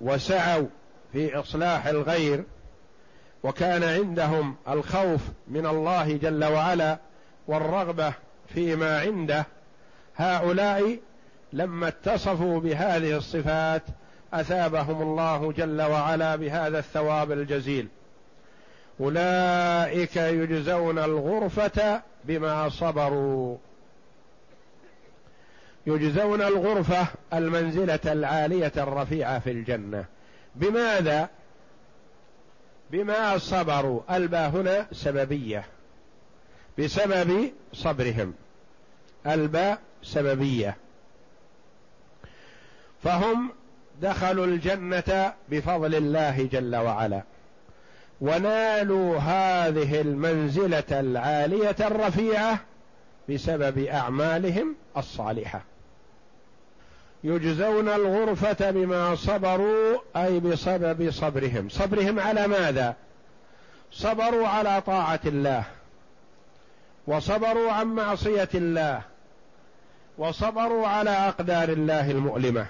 وسعوا 0.00 0.66
في 1.12 1.40
إصلاح 1.40 1.86
الغير 1.86 2.44
وكان 3.42 3.82
عندهم 3.84 4.56
الخوف 4.68 5.20
من 5.48 5.66
الله 5.66 6.16
جل 6.16 6.44
وعلا 6.44 6.98
والرغبة 7.46 8.14
فيما 8.48 9.00
عنده 9.00 9.46
هؤلاء 10.16 10.98
لما 11.52 11.88
اتصفوا 11.88 12.60
بهذه 12.60 13.16
الصفات 13.16 13.82
أثابهم 14.32 15.02
الله 15.02 15.52
جل 15.52 15.82
وعلا 15.82 16.36
بهذا 16.36 16.78
الثواب 16.78 17.32
الجزيل. 17.32 17.88
أولئك 19.00 20.16
يجزون 20.16 20.98
الغرفة 20.98 22.02
بما 22.24 22.68
صبروا. 22.68 23.56
يجزون 25.86 26.42
الغرفة 26.42 27.06
المنزلة 27.32 28.00
العالية 28.06 28.72
الرفيعة 28.76 29.38
في 29.38 29.50
الجنة. 29.50 30.04
بماذا؟ 30.54 31.28
بما 32.90 33.38
صبروا. 33.38 34.00
الباء 34.10 34.50
هنا 34.50 34.86
سببية. 34.92 35.64
بسبب 36.78 37.52
صبرهم. 37.72 38.34
الباء 39.26 39.78
سببية. 40.02 40.76
فهم 43.04 43.50
دخلوا 44.02 44.46
الجنة 44.46 45.32
بفضل 45.48 45.94
الله 45.94 46.48
جل 46.52 46.76
وعلا. 46.76 47.22
ونالوا 48.20 49.18
هذه 49.18 50.00
المنزلة 50.00 51.00
العالية 51.00 51.76
الرفيعة 51.80 52.60
بسبب 53.28 53.78
أعمالهم 53.78 54.76
الصالحة. 54.96 55.62
يجزون 57.24 57.88
الغرفة 57.88 58.70
بما 58.70 59.14
صبروا 59.14 59.98
أي 60.16 60.40
بسبب 60.40 61.10
صبرهم. 61.10 61.68
صبرهم 61.68 62.20
على 62.20 62.46
ماذا؟ 62.46 62.96
صبروا 63.92 64.48
على 64.48 64.80
طاعة 64.86 65.20
الله. 65.26 65.64
وصبروا 67.06 67.72
عن 67.72 67.86
معصية 67.86 68.48
الله 68.54 69.02
وصبروا 70.18 70.86
على 70.88 71.10
أقدار 71.10 71.68
الله 71.68 72.10
المؤلمة 72.10 72.66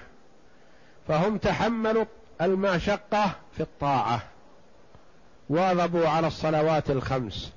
فهم 1.07 1.37
تحملوا 1.37 2.05
المشقة 2.41 3.31
في 3.53 3.59
الطاعة. 3.63 4.21
واظبوا 5.49 6.07
على 6.07 6.27
الصلوات 6.27 6.89
الخمس 6.89 7.53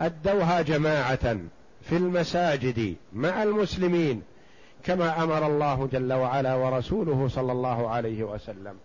أدوها 0.00 0.62
جماعة 0.62 1.36
في 1.82 1.96
المساجد 1.96 2.96
مع 3.12 3.42
المسلمين 3.42 4.22
كما 4.84 5.22
أمر 5.22 5.46
الله 5.46 5.88
جل 5.92 6.12
وعلا 6.12 6.54
ورسوله 6.54 7.28
صلى 7.28 7.52
الله 7.52 7.90
عليه 7.90 8.24
وسلم. 8.24 8.76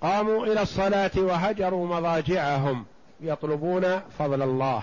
قاموا 0.00 0.46
إلى 0.46 0.62
الصلاة 0.62 1.10
وهجروا 1.16 1.86
مضاجعهم. 1.86 2.84
يطلبون 3.22 4.00
فضل 4.18 4.42
الله. 4.42 4.82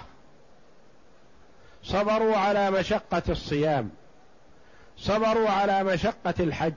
صبروا 1.84 2.38
على 2.38 2.71
مشقة 2.71 3.21
الصيام. 3.30 3.89
صبروا 4.97 5.49
على 5.49 5.84
مشقة 5.84 6.34
الحج. 6.39 6.73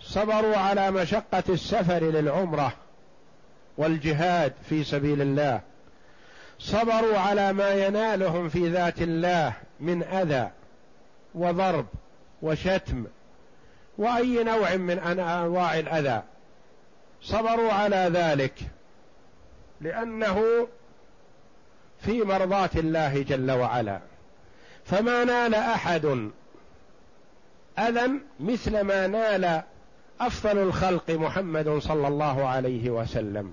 صبروا 0.00 0.56
على 0.56 0.90
مشقة 0.90 1.42
السفر 1.48 2.02
للعمرة 2.02 2.72
والجهاد 3.78 4.52
في 4.68 4.84
سبيل 4.84 5.22
الله. 5.22 5.60
صبروا 6.58 7.18
على 7.18 7.52
ما 7.52 7.70
ينالهم 7.70 8.48
في 8.48 8.68
ذات 8.68 9.02
الله 9.02 9.52
من 9.80 10.02
أذى 10.02 10.50
وضرب 11.34 11.86
وشتم 12.42 13.04
وأي 13.98 14.44
نوع 14.44 14.76
من 14.76 14.98
أنواع 14.98 15.78
الأذى. 15.78 16.22
صبروا 17.22 17.72
على 17.72 18.10
ذلك. 18.12 18.54
لأنه 19.84 20.68
في 21.98 22.22
مرضاه 22.22 22.70
الله 22.74 23.22
جل 23.22 23.50
وعلا. 23.50 24.00
فما 24.84 25.24
نال 25.24 25.54
أحد 25.54 26.30
أذى 27.78 28.10
مثل 28.40 28.80
ما 28.80 29.06
نال 29.06 29.62
أفضل 30.20 30.58
الخلق 30.58 31.10
محمد 31.10 31.78
صلى 31.78 32.08
الله 32.08 32.46
عليه 32.48 32.90
وسلم. 32.90 33.52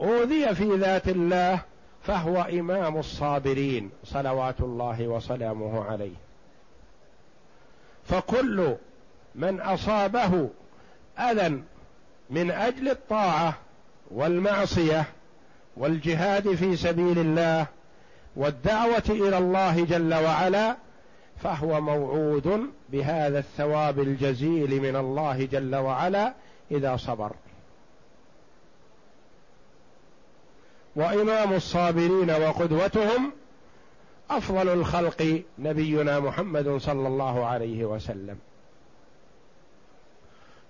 أوذي 0.00 0.54
في 0.54 0.76
ذات 0.76 1.08
الله 1.08 1.60
فهو 2.02 2.42
إمام 2.42 2.96
الصابرين 2.96 3.90
صلوات 4.04 4.60
الله 4.60 5.08
وسلامه 5.08 5.84
عليه. 5.84 6.14
فكل 8.04 8.74
من 9.34 9.60
أصابه 9.60 10.50
أذى 11.18 11.62
من 12.30 12.50
أجل 12.50 12.88
الطاعة 12.88 13.58
والمعصية 14.10 15.04
والجهاد 15.76 16.54
في 16.54 16.76
سبيل 16.76 17.18
الله 17.18 17.66
والدعوة 18.36 19.02
إلى 19.08 19.38
الله 19.38 19.84
جل 19.84 20.14
وعلا 20.14 20.76
فهو 21.42 21.80
موعود 21.80 22.70
بهذا 22.88 23.38
الثواب 23.38 23.98
الجزيل 24.00 24.82
من 24.82 24.96
الله 24.96 25.44
جل 25.44 25.74
وعلا 25.74 26.34
إذا 26.70 26.96
صبر. 26.96 27.32
وإمام 30.96 31.52
الصابرين 31.52 32.30
وقدوتهم 32.30 33.32
أفضل 34.30 34.68
الخلق 34.68 35.42
نبينا 35.58 36.20
محمد 36.20 36.76
صلى 36.76 37.08
الله 37.08 37.46
عليه 37.46 37.84
وسلم. 37.84 38.38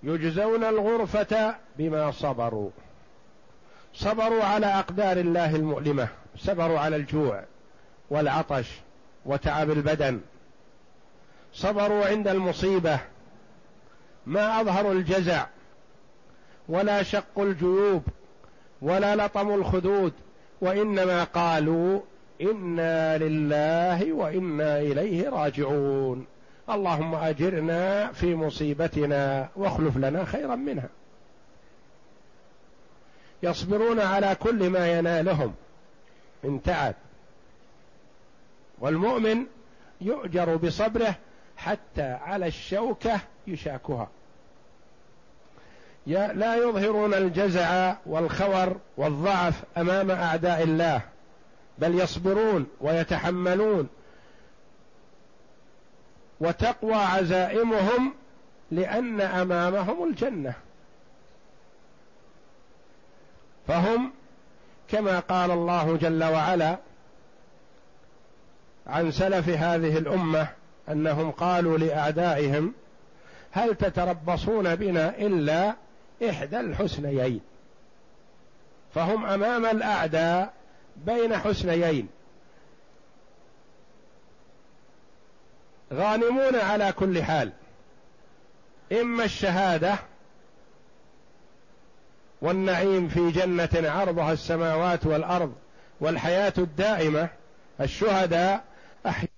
يجزون 0.03 0.65
الغرفة 0.65 1.55
بما 1.79 2.11
صبروا. 2.11 2.71
صبروا 3.95 4.45
على 4.45 4.67
أقدار 4.67 5.17
الله 5.17 5.57
المؤلمة 5.57 6.09
صبروا 6.37 6.79
على 6.79 6.97
الجوع 6.97 7.45
والعطش 8.11 8.71
وتعب 9.27 9.71
البدن. 9.71 10.21
صبروا 11.53 12.07
عند 12.07 12.29
المصيبة. 12.29 12.99
ما 14.27 14.61
اظهروا 14.61 14.93
الجزع 14.93 15.47
ولا 16.69 17.03
شقوا 17.03 17.45
الجيوب 17.45 18.03
ولا 18.83 19.17
لطموا 19.17 19.57
الخدود 19.57 20.13
وإنما 20.61 21.25
قالوا 21.25 22.01
إنا 22.41 23.19
لله 23.19 24.13
وإنا 24.13 24.81
إليه 24.81 25.29
راجعون. 25.29 26.27
اللهم 26.71 27.15
أجرنا 27.15 28.13
في 28.13 28.35
مصيبتنا 28.35 29.49
واخلف 29.57 29.97
لنا 29.97 30.25
خيرا 30.25 30.57
منها. 30.57 30.89
يصبرون 33.45 34.01
على 34.01 34.35
كل 34.35 34.71
ما 34.71 34.99
ينالهم 34.99 35.55
من 36.45 36.63
تعب. 36.63 36.95
والمؤمن 38.79 39.47
يؤجر 40.01 40.57
بصبره 40.57 41.15
حتى 41.57 42.03
على 42.03 42.47
الشوكة 42.47 43.21
يشاكها. 43.47 44.09
لا 46.07 46.57
يظهرون 46.57 47.15
الجزع 47.15 47.95
والخور 48.07 48.77
والضعف 48.97 49.63
أمام 49.77 50.11
أعداء 50.11 50.63
الله 50.63 51.01
بل 51.79 52.01
يصبرون 52.01 52.67
ويتحملون. 52.81 53.89
وتقوى 56.41 56.95
عزائمهم 56.95 58.15
لأن 58.71 59.21
أمامهم 59.21 60.09
الجنة. 60.09 60.55
فهم 63.69 64.13
كما 64.89 65.21
قال 65.21 65.51
الله 65.51 65.97
جل 65.97 66.25
وعلا 66.25 66.79
عن 68.87 69.11
سلف 69.11 69.49
هذه 69.49 69.99
الأمة 69.99 70.49
أنهم 70.89 71.31
قالوا 71.31 71.79
لأعدائهم 71.79 72.75
هل 73.53 73.75
تتربصون 73.75 74.75
بنا 74.75 75.19
إلا 75.19 75.75
إحدى 76.29 76.61
الحسنيين؟ 76.61 77.41
فهم 78.95 79.27
أمام 79.27 79.67
الأعداء 79.67 80.53
بين 80.97 81.37
حسنيين. 81.37 82.09
غانمون 85.93 86.57
على 86.57 86.93
كل 86.93 87.23
حال. 87.23 87.53
إما 88.93 89.25
الشهادة 89.25 89.99
والنعيم 92.45 93.09
في 93.09 93.31
جنة 93.31 93.91
عرضها 93.91 94.33
السماوات 94.33 95.07
والأرض 95.07 95.55
والحياة 96.01 96.53
الدائمة 96.59 97.29
الشهداء 97.81 98.65
أحياء 99.07 99.31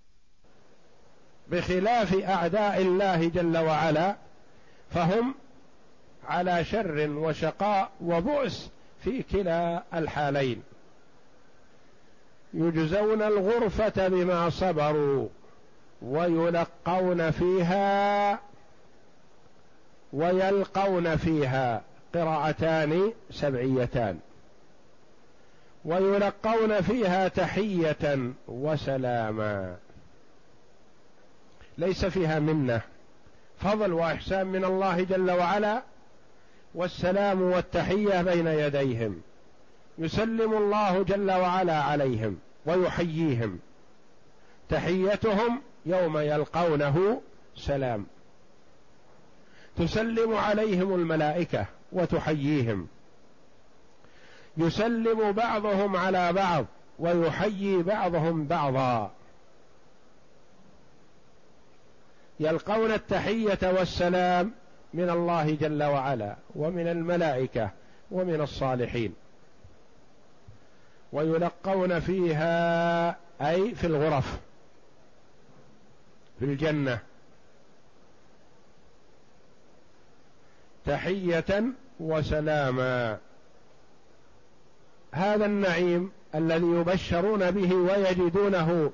بخلاف 1.48 2.14
أعداء 2.14 2.82
الله 2.82 3.28
جل 3.28 3.58
وعلا 3.58 4.16
فهم 4.90 5.34
على 6.28 6.64
شر 6.64 7.10
وشقاء 7.10 7.90
وبؤس 8.00 8.68
في 9.04 9.22
كلا 9.22 9.82
الحالين. 9.94 10.62
يجزون 12.54 13.22
الغرفة 13.22 14.08
بما 14.08 14.50
صبروا 14.50 15.28
ويلقون 16.02 17.30
فيها 17.30 18.40
ويلقون 20.12 21.16
فيها 21.16 21.82
قراءتان 22.16 23.12
سبعيتان. 23.30 24.18
ويلقون 25.84 26.80
فيها 26.80 27.28
تحية 27.28 28.32
وسلاما. 28.48 29.76
ليس 31.78 32.04
فيها 32.04 32.38
منة. 32.38 32.80
فضل 33.58 33.92
وإحسان 33.92 34.46
من 34.46 34.64
الله 34.64 35.02
جل 35.02 35.30
وعلا 35.30 35.82
والسلام 36.74 37.42
والتحية 37.42 38.22
بين 38.22 38.46
يديهم. 38.46 39.22
يسلم 39.98 40.56
الله 40.56 41.02
جل 41.02 41.30
وعلا 41.30 41.82
عليهم 41.82 42.38
ويحييهم. 42.66 43.58
تحيتهم 44.68 45.62
يوم 45.86 46.18
يلقونه 46.18 47.20
سلام. 47.56 48.06
تسلم 49.76 50.34
عليهم 50.34 50.94
الملائكة. 50.94 51.66
وتحييهم. 51.92 52.88
يسلم 54.56 55.32
بعضهم 55.32 55.96
على 55.96 56.32
بعض 56.32 56.66
ويحيي 56.98 57.82
بعضهم 57.82 58.46
بعضا. 58.46 59.10
يلقون 62.40 62.92
التحية 62.92 63.58
والسلام 63.62 64.52
من 64.94 65.10
الله 65.10 65.54
جل 65.54 65.82
وعلا 65.82 66.36
ومن 66.54 66.88
الملائكة 66.88 67.70
ومن 68.10 68.40
الصالحين. 68.40 69.14
ويلقون 71.12 72.00
فيها 72.00 73.08
أي 73.40 73.74
في 73.74 73.86
الغرف 73.86 74.40
في 76.38 76.44
الجنة. 76.44 76.98
تحية 80.86 81.64
وسلاما. 82.00 83.18
هذا 85.12 85.46
النعيم 85.46 86.12
الذي 86.34 86.66
يبشرون 86.66 87.50
به 87.50 87.74
ويجدونه 87.74 88.92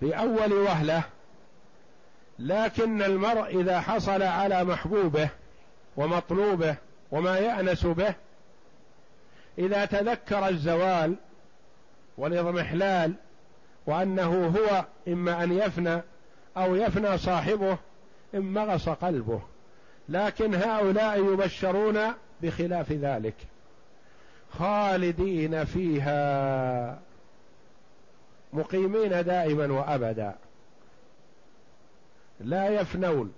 في 0.00 0.18
أول 0.18 0.52
وهلة 0.52 1.02
لكن 2.38 3.02
المرء 3.02 3.60
إذا 3.60 3.80
حصل 3.80 4.22
على 4.22 4.64
محبوبه 4.64 5.28
ومطلوبه 5.96 6.76
وما 7.10 7.38
يأنس 7.38 7.86
به 7.86 8.14
إذا 9.58 9.84
تذكر 9.84 10.48
الزوال 10.48 11.14
والإضمحلال 12.18 13.14
وأنه 13.86 14.46
هو 14.46 14.84
إما 15.08 15.44
أن 15.44 15.52
يفنى 15.52 16.02
أو 16.56 16.76
يفنى 16.76 17.18
صاحبه 17.18 17.78
انمغص 18.34 18.88
قلبه. 18.88 19.42
لكن 20.08 20.54
هؤلاء 20.54 21.32
يبشرون 21.32 21.98
بخلاف 22.42 22.92
ذلك. 22.92 23.34
خالدين 24.50 25.64
فيها. 25.64 26.98
مقيمين 28.52 29.24
دائما 29.24 29.72
وابدا. 29.72 30.34
لا 32.40 32.68
يفنون 32.68 33.32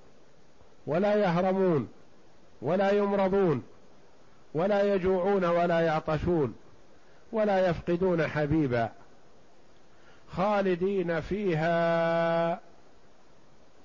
ولا 0.86 1.14
يهرمون 1.14 1.88
ولا 2.62 2.90
يمرضون 2.90 3.62
ولا 4.54 4.94
يجوعون 4.94 5.44
ولا 5.44 5.80
يعطشون 5.80 6.54
ولا 7.32 7.68
يفقدون 7.68 8.26
حبيبا. 8.26 8.92
خالدين 10.28 11.20
فيها. 11.20 12.60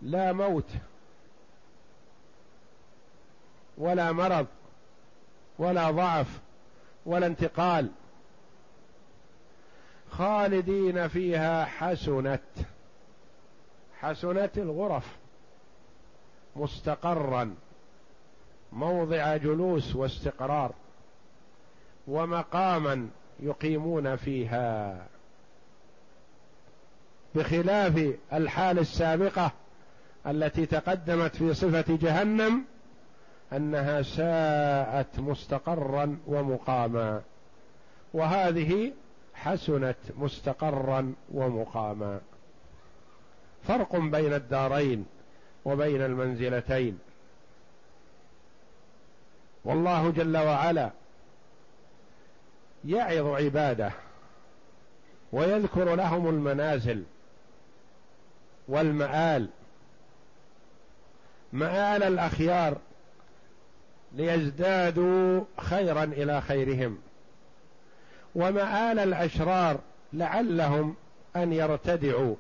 لا 0.01 0.33
موت. 0.33 0.69
ولا 3.79 4.11
مرض 4.11 4.47
ولا 5.59 5.91
ضعف 5.91 6.39
ولا 7.05 7.25
انتقال. 7.25 7.89
خالدين 10.11 11.07
فيها 11.07 11.65
حسنت 11.65 12.41
حسنت 13.99 14.57
الغرف 14.57 15.17
مستقرا 16.55 17.55
موضع 18.73 19.37
جلوس 19.37 19.95
واستقرار 19.95 20.71
ومقاما 22.07 23.09
يقيمون 23.39 24.15
فيها. 24.15 24.97
بخلاف 27.35 28.13
الحال 28.33 28.79
السابقة 28.79 29.51
التي 30.27 30.65
تقدمت 30.65 31.35
في 31.35 31.53
صفة 31.53 31.97
جهنم 32.01 32.65
أنها 33.53 34.01
ساءت 34.01 35.19
مستقرا 35.19 36.17
ومقاما 36.27 37.21
وهذه 38.13 38.93
حسنت 39.33 39.97
مستقرا 40.17 41.13
ومقاما. 41.33 42.19
فرق 43.67 43.95
بين 43.95 44.33
الدارين 44.33 45.05
وبين 45.65 46.01
المنزلتين. 46.01 46.99
والله 49.65 50.12
جل 50.12 50.38
وعلا 50.38 50.89
يعظ 52.85 53.25
عباده 53.25 53.91
ويذكر 55.31 55.95
لهم 55.95 56.29
المنازل 56.29 57.03
والمآل 58.67 59.49
مآل 61.53 62.03
الأخيار 62.03 62.77
ليزدادوا 64.13 65.43
خيرا 65.58 66.04
إلى 66.04 66.41
خيرهم. 66.41 66.98
ومآل 68.36 69.00
الأشرار 69.00 69.80
لعلهم 70.13 70.95
أن 71.36 71.54
يرتدعوا 71.54 72.36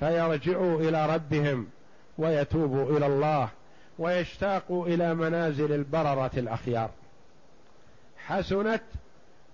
فيرجعوا 0.00 0.80
إلى 0.80 1.14
ربهم 1.14 1.66
ويتوبوا 2.18 2.96
إلى 2.96 3.06
الله 3.06 3.48
ويشتاقوا 3.98 4.86
إلى 4.86 5.14
منازل 5.14 5.72
البررة 5.72 6.30
الأخيار. 6.36 6.90
حسنت 8.16 8.82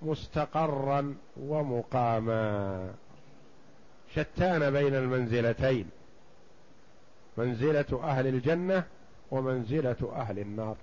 مستقرا 0.03 1.15
ومقاما. 1.37 2.91
شتان 4.15 4.71
بين 4.71 4.95
المنزلتين 4.95 5.91
منزلة 7.37 8.01
أهل 8.03 8.27
الجنة 8.27 8.85
ومنزلة 9.31 10.13
أهل 10.17 10.39
النار. 10.39 10.77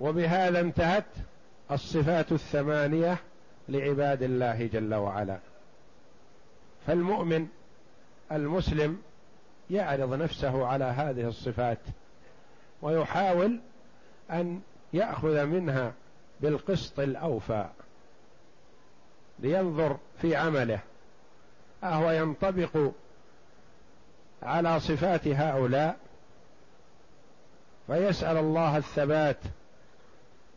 وبهذا 0.00 0.60
انتهت 0.60 1.04
الصفات 1.70 2.32
الثمانية 2.32 3.18
لعباد 3.68 4.22
الله 4.22 4.66
جل 4.66 4.94
وعلا. 4.94 5.38
فالمؤمن 6.86 7.48
المسلم 8.32 9.02
يعرض 9.70 10.14
نفسه 10.14 10.66
على 10.66 10.84
هذه 10.84 11.28
الصفات 11.28 11.78
ويحاول 12.82 13.60
أن 14.30 14.60
يأخذ 14.92 15.44
منها 15.44 15.92
بالقسط 16.40 17.00
الأوفى 17.00 17.66
لينظر 19.38 19.98
في 20.20 20.36
عمله. 20.36 20.80
أهو 21.84 22.10
ينطبق 22.10 22.90
على 24.42 24.80
صفات 24.80 25.28
هؤلاء 25.28 25.96
فيسأل 27.86 28.36
الله 28.36 28.76
الثبات 28.76 29.36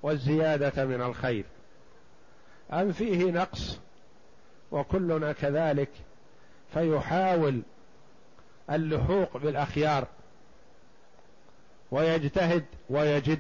والزيادة 0.04 0.86
من 0.86 1.02
الخير. 1.02 1.46
أم 2.74 2.92
فيه 2.92 3.32
نقص 3.32 3.80
وكلنا 4.72 5.32
كذلك 5.34 5.90
فيحاول 6.74 7.62
اللحوق 8.72 9.38
بالأخيار 9.38 10.08
ويجتهد 11.92 12.66
ويجد 12.90 13.40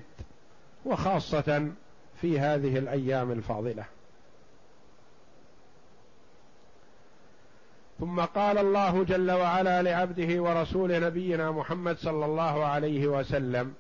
وخاصة 0.86 1.72
في 2.22 2.40
هذه 2.40 2.78
الأيام 2.78 3.32
الفاضلة. 3.32 3.86
ثم 8.00 8.20
قال 8.20 8.58
الله 8.58 9.04
جل 9.04 9.32
وعلا 9.32 9.82
لعبده 9.82 10.42
ورسول 10.42 11.02
نبينا 11.02 11.52
محمد 11.52 11.98
صلى 11.98 12.26
الله 12.26 12.66
عليه 12.66 13.08
وسلم 13.08 13.74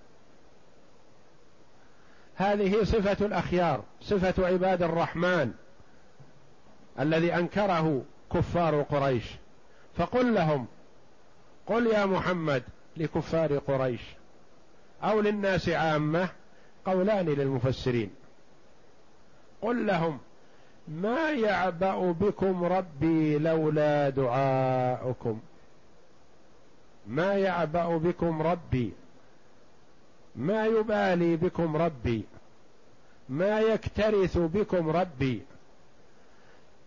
هذه 2.37 2.83
صفة 2.83 3.25
الأخيار 3.25 3.83
صفة 4.01 4.47
عباد 4.47 4.83
الرحمن 4.83 5.51
الذي 6.99 7.35
أنكره 7.35 8.03
كفار 8.33 8.81
قريش. 8.81 9.23
فقل 9.95 10.33
لهم 10.33 10.65
قل 11.67 11.87
يا 11.87 12.05
محمد 12.05 12.63
لكفار 12.97 13.57
قريش 13.57 14.01
أو 15.03 15.21
للناس 15.21 15.69
عامة 15.69 16.29
قولان 16.85 17.25
للمفسرين. 17.25 18.09
قل 19.61 19.87
لهم 19.87 20.19
ما 20.87 21.31
يعبأ 21.31 22.11
بكم 22.11 22.63
ربي 22.63 23.39
لولا 23.39 24.09
دعاؤكم؟ 24.09 25.39
ما 27.07 27.33
يعبأ 27.33 27.97
بكم 27.97 28.41
ربي 28.41 28.93
ما 30.37 30.65
يبالي 30.65 31.35
بكم 31.35 31.77
ربي. 31.77 32.23
ما 33.29 33.59
يكترث 33.59 34.37
بكم 34.37 34.89
ربي. 34.89 35.41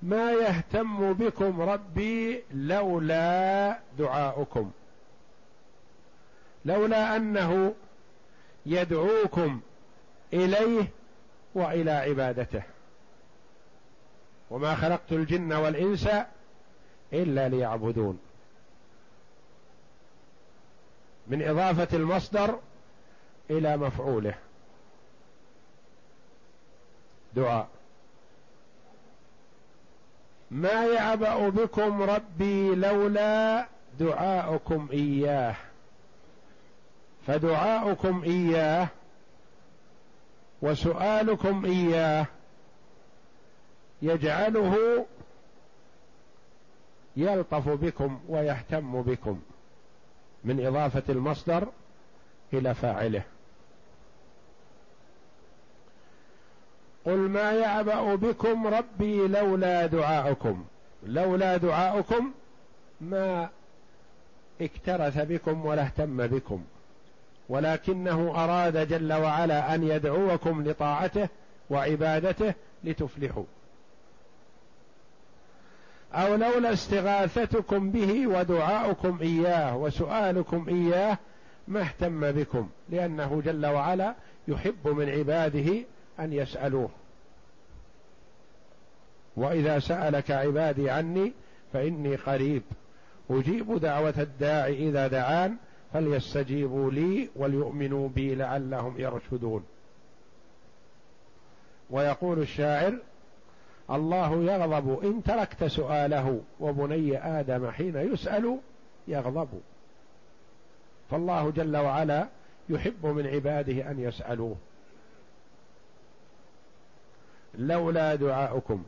ما 0.03 0.33
يهتم 0.33 1.13
بكم 1.13 1.61
ربي 1.61 2.43
لولا 2.55 3.79
دعاؤكم. 3.99 4.71
لولا 6.65 7.17
أنه 7.17 7.75
يدعوكم 8.67 9.61
إليه 10.33 10.89
وإلى 11.55 11.91
عبادته. 11.91 12.63
وما 14.51 14.75
خلقت 14.75 15.13
الجن 15.13 15.53
والإنس 15.53 16.09
إلا 17.13 17.49
ليعبدون. 17.49 18.19
من 21.27 21.43
إضافة 21.43 21.97
المصدر 21.97 22.59
إلى 23.51 23.77
مفعوله. 23.77 24.35
دعاء. 27.35 27.69
ما 30.51 30.85
يعبأ 30.87 31.49
بكم 31.49 32.03
ربي 32.03 32.75
لولا 32.75 33.67
دعاؤكم 34.01 34.89
إياه؟ 34.93 35.57
فدعاؤكم 37.27 38.23
إياه 38.23 38.89
وسؤالكم 40.63 41.65
إياه 41.65 42.27
يجعله 44.03 45.07
يلطف 47.17 47.69
بكم 47.69 48.21
ويهتم 48.29 49.03
بكم 49.03 49.41
من 50.45 50.67
إضافة 50.67 51.03
المصدر 51.09 51.69
إلى 52.53 52.75
فاعله. 52.75 53.23
قل 57.07 57.17
ما 57.17 57.53
يعبأ 57.53 58.15
بكم 58.15 58.67
ربي 58.67 59.29
لولا 59.29 59.87
دعاؤكم. 59.87 60.65
لولا 61.07 61.57
دعاؤكم 61.57 62.33
ما 63.01 63.49
اكترث 64.61 65.19
بكم 65.19 65.67
ولا 65.67 65.83
اهتم 65.83 66.27
بكم. 66.27 66.65
ولكنه 67.49 68.45
أراد 68.45 68.89
جل 68.89 69.13
وعلا 69.13 69.75
أن 69.75 69.83
يدعوكم 69.83 70.69
لطاعته 70.69 71.29
وعبادته 71.71 72.55
لتفلحوا. 72.85 73.45
أو 76.13 76.35
لولا 76.35 76.73
استغاثتكم 76.73 77.91
به 77.91 78.27
ودعاؤكم 78.27 79.19
إياه 79.23 79.77
وسؤالكم 79.77 80.69
إياه 80.69 81.19
ما 81.69 81.81
اهتم 81.81 82.33
بكم 82.33 82.69
لأنه 82.89 83.43
جل 83.45 83.67
وعلا 83.67 84.15
يحب 84.49 84.89
من 84.89 85.09
عباده 85.09 85.85
أن 86.21 86.33
يسألوه. 86.33 86.91
وإذا 89.37 89.79
سألك 89.79 90.31
عبادي 90.31 90.91
عني 90.91 91.33
فإني 91.73 92.17
قريب. 92.17 92.63
أجيب 93.31 93.79
دعوة 93.79 94.15
الداع 94.19 94.67
إذا 94.67 95.07
دعان 95.07 95.57
فليستجيبوا 95.93 96.91
لي 96.91 97.29
وليؤمنوا 97.37 98.09
بي 98.09 98.35
لعلهم 98.35 99.01
يرشدون. 99.01 99.65
ويقول 101.91 102.39
الشاعر 102.39 102.99
الله 103.91 104.43
يغضب 104.43 105.05
إن 105.05 105.23
تركت 105.23 105.65
سؤاله 105.65 106.41
وبني 106.61 107.19
آدم 107.41 107.71
حين 107.71 107.97
يسأل 107.97 108.59
يغضب. 109.09 109.49
فالله 111.11 111.51
جل 111.51 111.77
وعلا 111.77 112.29
يحب 112.69 113.07
من 113.07 113.27
عباده 113.27 113.91
أن 113.91 114.01
يسألوه. 114.01 114.57
لولا 117.55 118.15
دعاؤكم. 118.15 118.85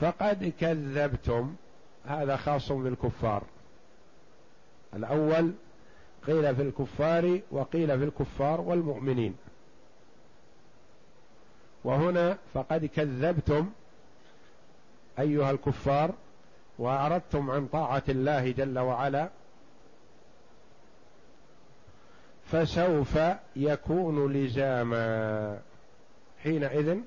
فقد 0.00 0.52
كذبتم. 0.60 1.54
هذا 2.06 2.36
خاص 2.36 2.72
بالكفار. 2.72 3.42
الأول 4.94 5.52
قيل 6.26 6.56
في 6.56 6.62
الكفار 6.62 7.40
وقيل 7.50 7.98
في 7.98 8.04
الكفار 8.04 8.60
والمؤمنين. 8.60 9.36
وهنا 11.84 12.38
فقد 12.54 12.84
كذبتم 12.84 13.70
أيها 15.18 15.50
الكفار 15.50 16.14
وأعرضتم 16.78 17.50
عن 17.50 17.66
طاعة 17.66 18.02
الله 18.08 18.50
جل 18.50 18.78
وعلا. 18.78 19.28
فسوف 22.52 23.18
يكون 23.56 24.32
لزاما. 24.32 25.60
حينئذ 26.42 26.98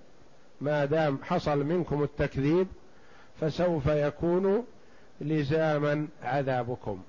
ما 0.62 0.86
دام 0.86 1.20
حصل 1.24 1.64
منكم 1.64 2.03
التكذيب 2.03 2.68
فسوف 3.41 3.86
يكون 3.88 4.66
لزاما 5.22 6.07
عذابكم. 6.24 7.01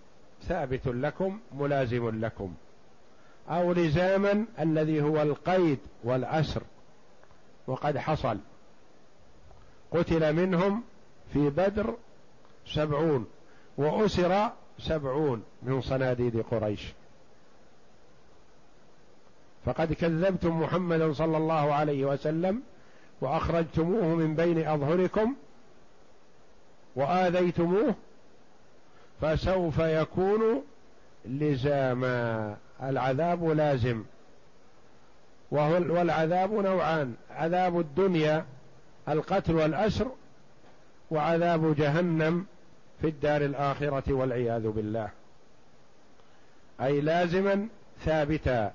ثابت 0.43 0.87
لكم 0.87 1.41
ملازم 1.55 2.25
لكم. 2.25 2.55
أو 3.49 3.73
لزاما 3.73 4.45
الذي 4.61 5.03
هو 5.03 5.23
القيد 5.23 5.79
والأسر. 6.05 6.63
وقد 7.67 7.99
حصل. 7.99 8.39
قتل 9.91 10.33
منهم 10.33 10.83
في 11.33 11.51
بدر 11.51 11.95
سبعون 12.67 13.27
وأسر 13.79 14.51
سبعون 14.79 15.43
من 15.63 15.81
صناديد 15.81 16.41
قريش. 16.51 16.93
فقد 19.65 19.93
كذبتم 19.93 20.61
محمدا 20.61 21.13
صلى 21.13 21.37
الله 21.37 21.75
عليه 21.75 22.05
وسلم 22.05 22.63
وأخرجتموه 23.21 24.05
من 24.05 24.35
بين 24.35 24.69
أظهركم 24.69 25.35
وآذيتموه 26.97 27.95
فسوف 29.21 29.79
يكون 29.79 30.63
لزاما. 31.25 32.57
العذاب 32.83 33.45
لازم. 33.45 34.05
والعذاب 35.51 36.53
نوعان. 36.53 37.15
عذاب 37.31 37.81
الدنيا 37.81 38.45
القتل 39.09 39.55
والأسر 39.55 40.07
وعذاب 41.11 41.77
جهنم 41.77 42.47
في 43.01 43.09
الدار 43.09 43.45
الآخرة 43.45 44.13
والعياذ 44.13 44.69
بالله. 44.69 45.09
أي 46.81 47.01
لازما 47.01 47.69
ثابتا. 48.05 48.73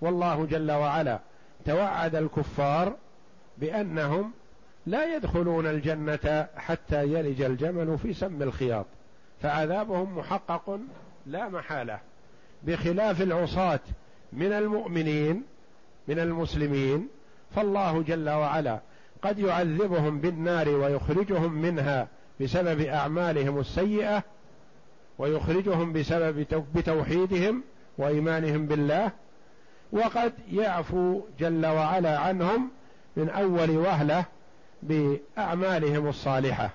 والله 0.00 0.46
جل 0.46 0.72
وعلا 0.72 1.18
توعد 1.64 2.14
الكفار 2.14 2.96
بأنهم 3.58 4.32
لا 4.86 5.16
يدخلون 5.16 5.66
الجنة 5.66 6.46
حتى 6.56 7.04
يلج 7.04 7.42
الجمل 7.42 7.98
في 7.98 8.12
سم 8.12 8.42
الخياط 8.42 8.86
فعذابهم 9.42 10.18
محقق 10.18 10.80
لا 11.26 11.48
محالة 11.48 12.00
بخلاف 12.62 13.22
العصاة 13.22 13.80
من 14.32 14.52
المؤمنين 14.52 15.42
من 16.08 16.18
المسلمين 16.18 17.08
فالله 17.54 18.02
جل 18.02 18.28
وعلا 18.30 18.80
قد 19.22 19.38
يعذبهم 19.38 20.20
بالنار 20.20 20.68
ويخرجهم 20.68 21.52
منها 21.52 22.08
بسبب 22.40 22.80
أعمالهم 22.80 23.60
السيئة 23.60 24.22
ويخرجهم 25.18 25.92
بسبب 25.92 26.46
بتوحيدهم 26.74 27.62
وإيمانهم 27.98 28.66
بالله 28.66 29.10
وقد 29.92 30.32
يعفو 30.52 31.20
جل 31.38 31.66
وعلا 31.66 32.18
عنهم 32.18 32.70
من 33.16 33.28
أول 33.28 33.70
وهلة 33.70 34.24
بأعمالهم 34.82 36.08
الصالحة. 36.08 36.70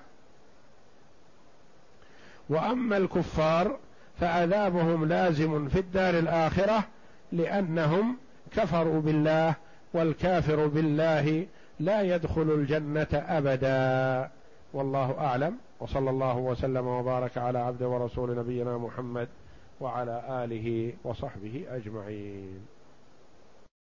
وأما 2.48 2.96
الكفار 2.96 3.78
فعذابهم 4.20 5.04
لازم 5.04 5.68
في 5.68 5.78
الدار 5.78 6.18
الآخرة 6.18 6.84
لأنهم 7.32 8.16
كفروا 8.56 9.00
بالله 9.00 9.54
والكافر 9.94 10.66
بالله 10.66 11.46
لا 11.80 12.02
يدخل 12.02 12.42
الجنة 12.42 13.08
أبدا. 13.12 14.30
والله 14.72 15.18
أعلم. 15.18 15.56
وصلى 15.80 16.10
الله 16.10 16.36
وسلم 16.36 16.86
وبارك 16.86 17.38
على 17.38 17.58
عبد 17.58 17.82
ورسول 17.82 18.38
نبينا 18.38 18.78
محمد 18.78 19.28
وعلى 19.80 20.44
آله 20.44 20.92
وصحبه 21.04 21.64
أجمعين. 21.70 22.66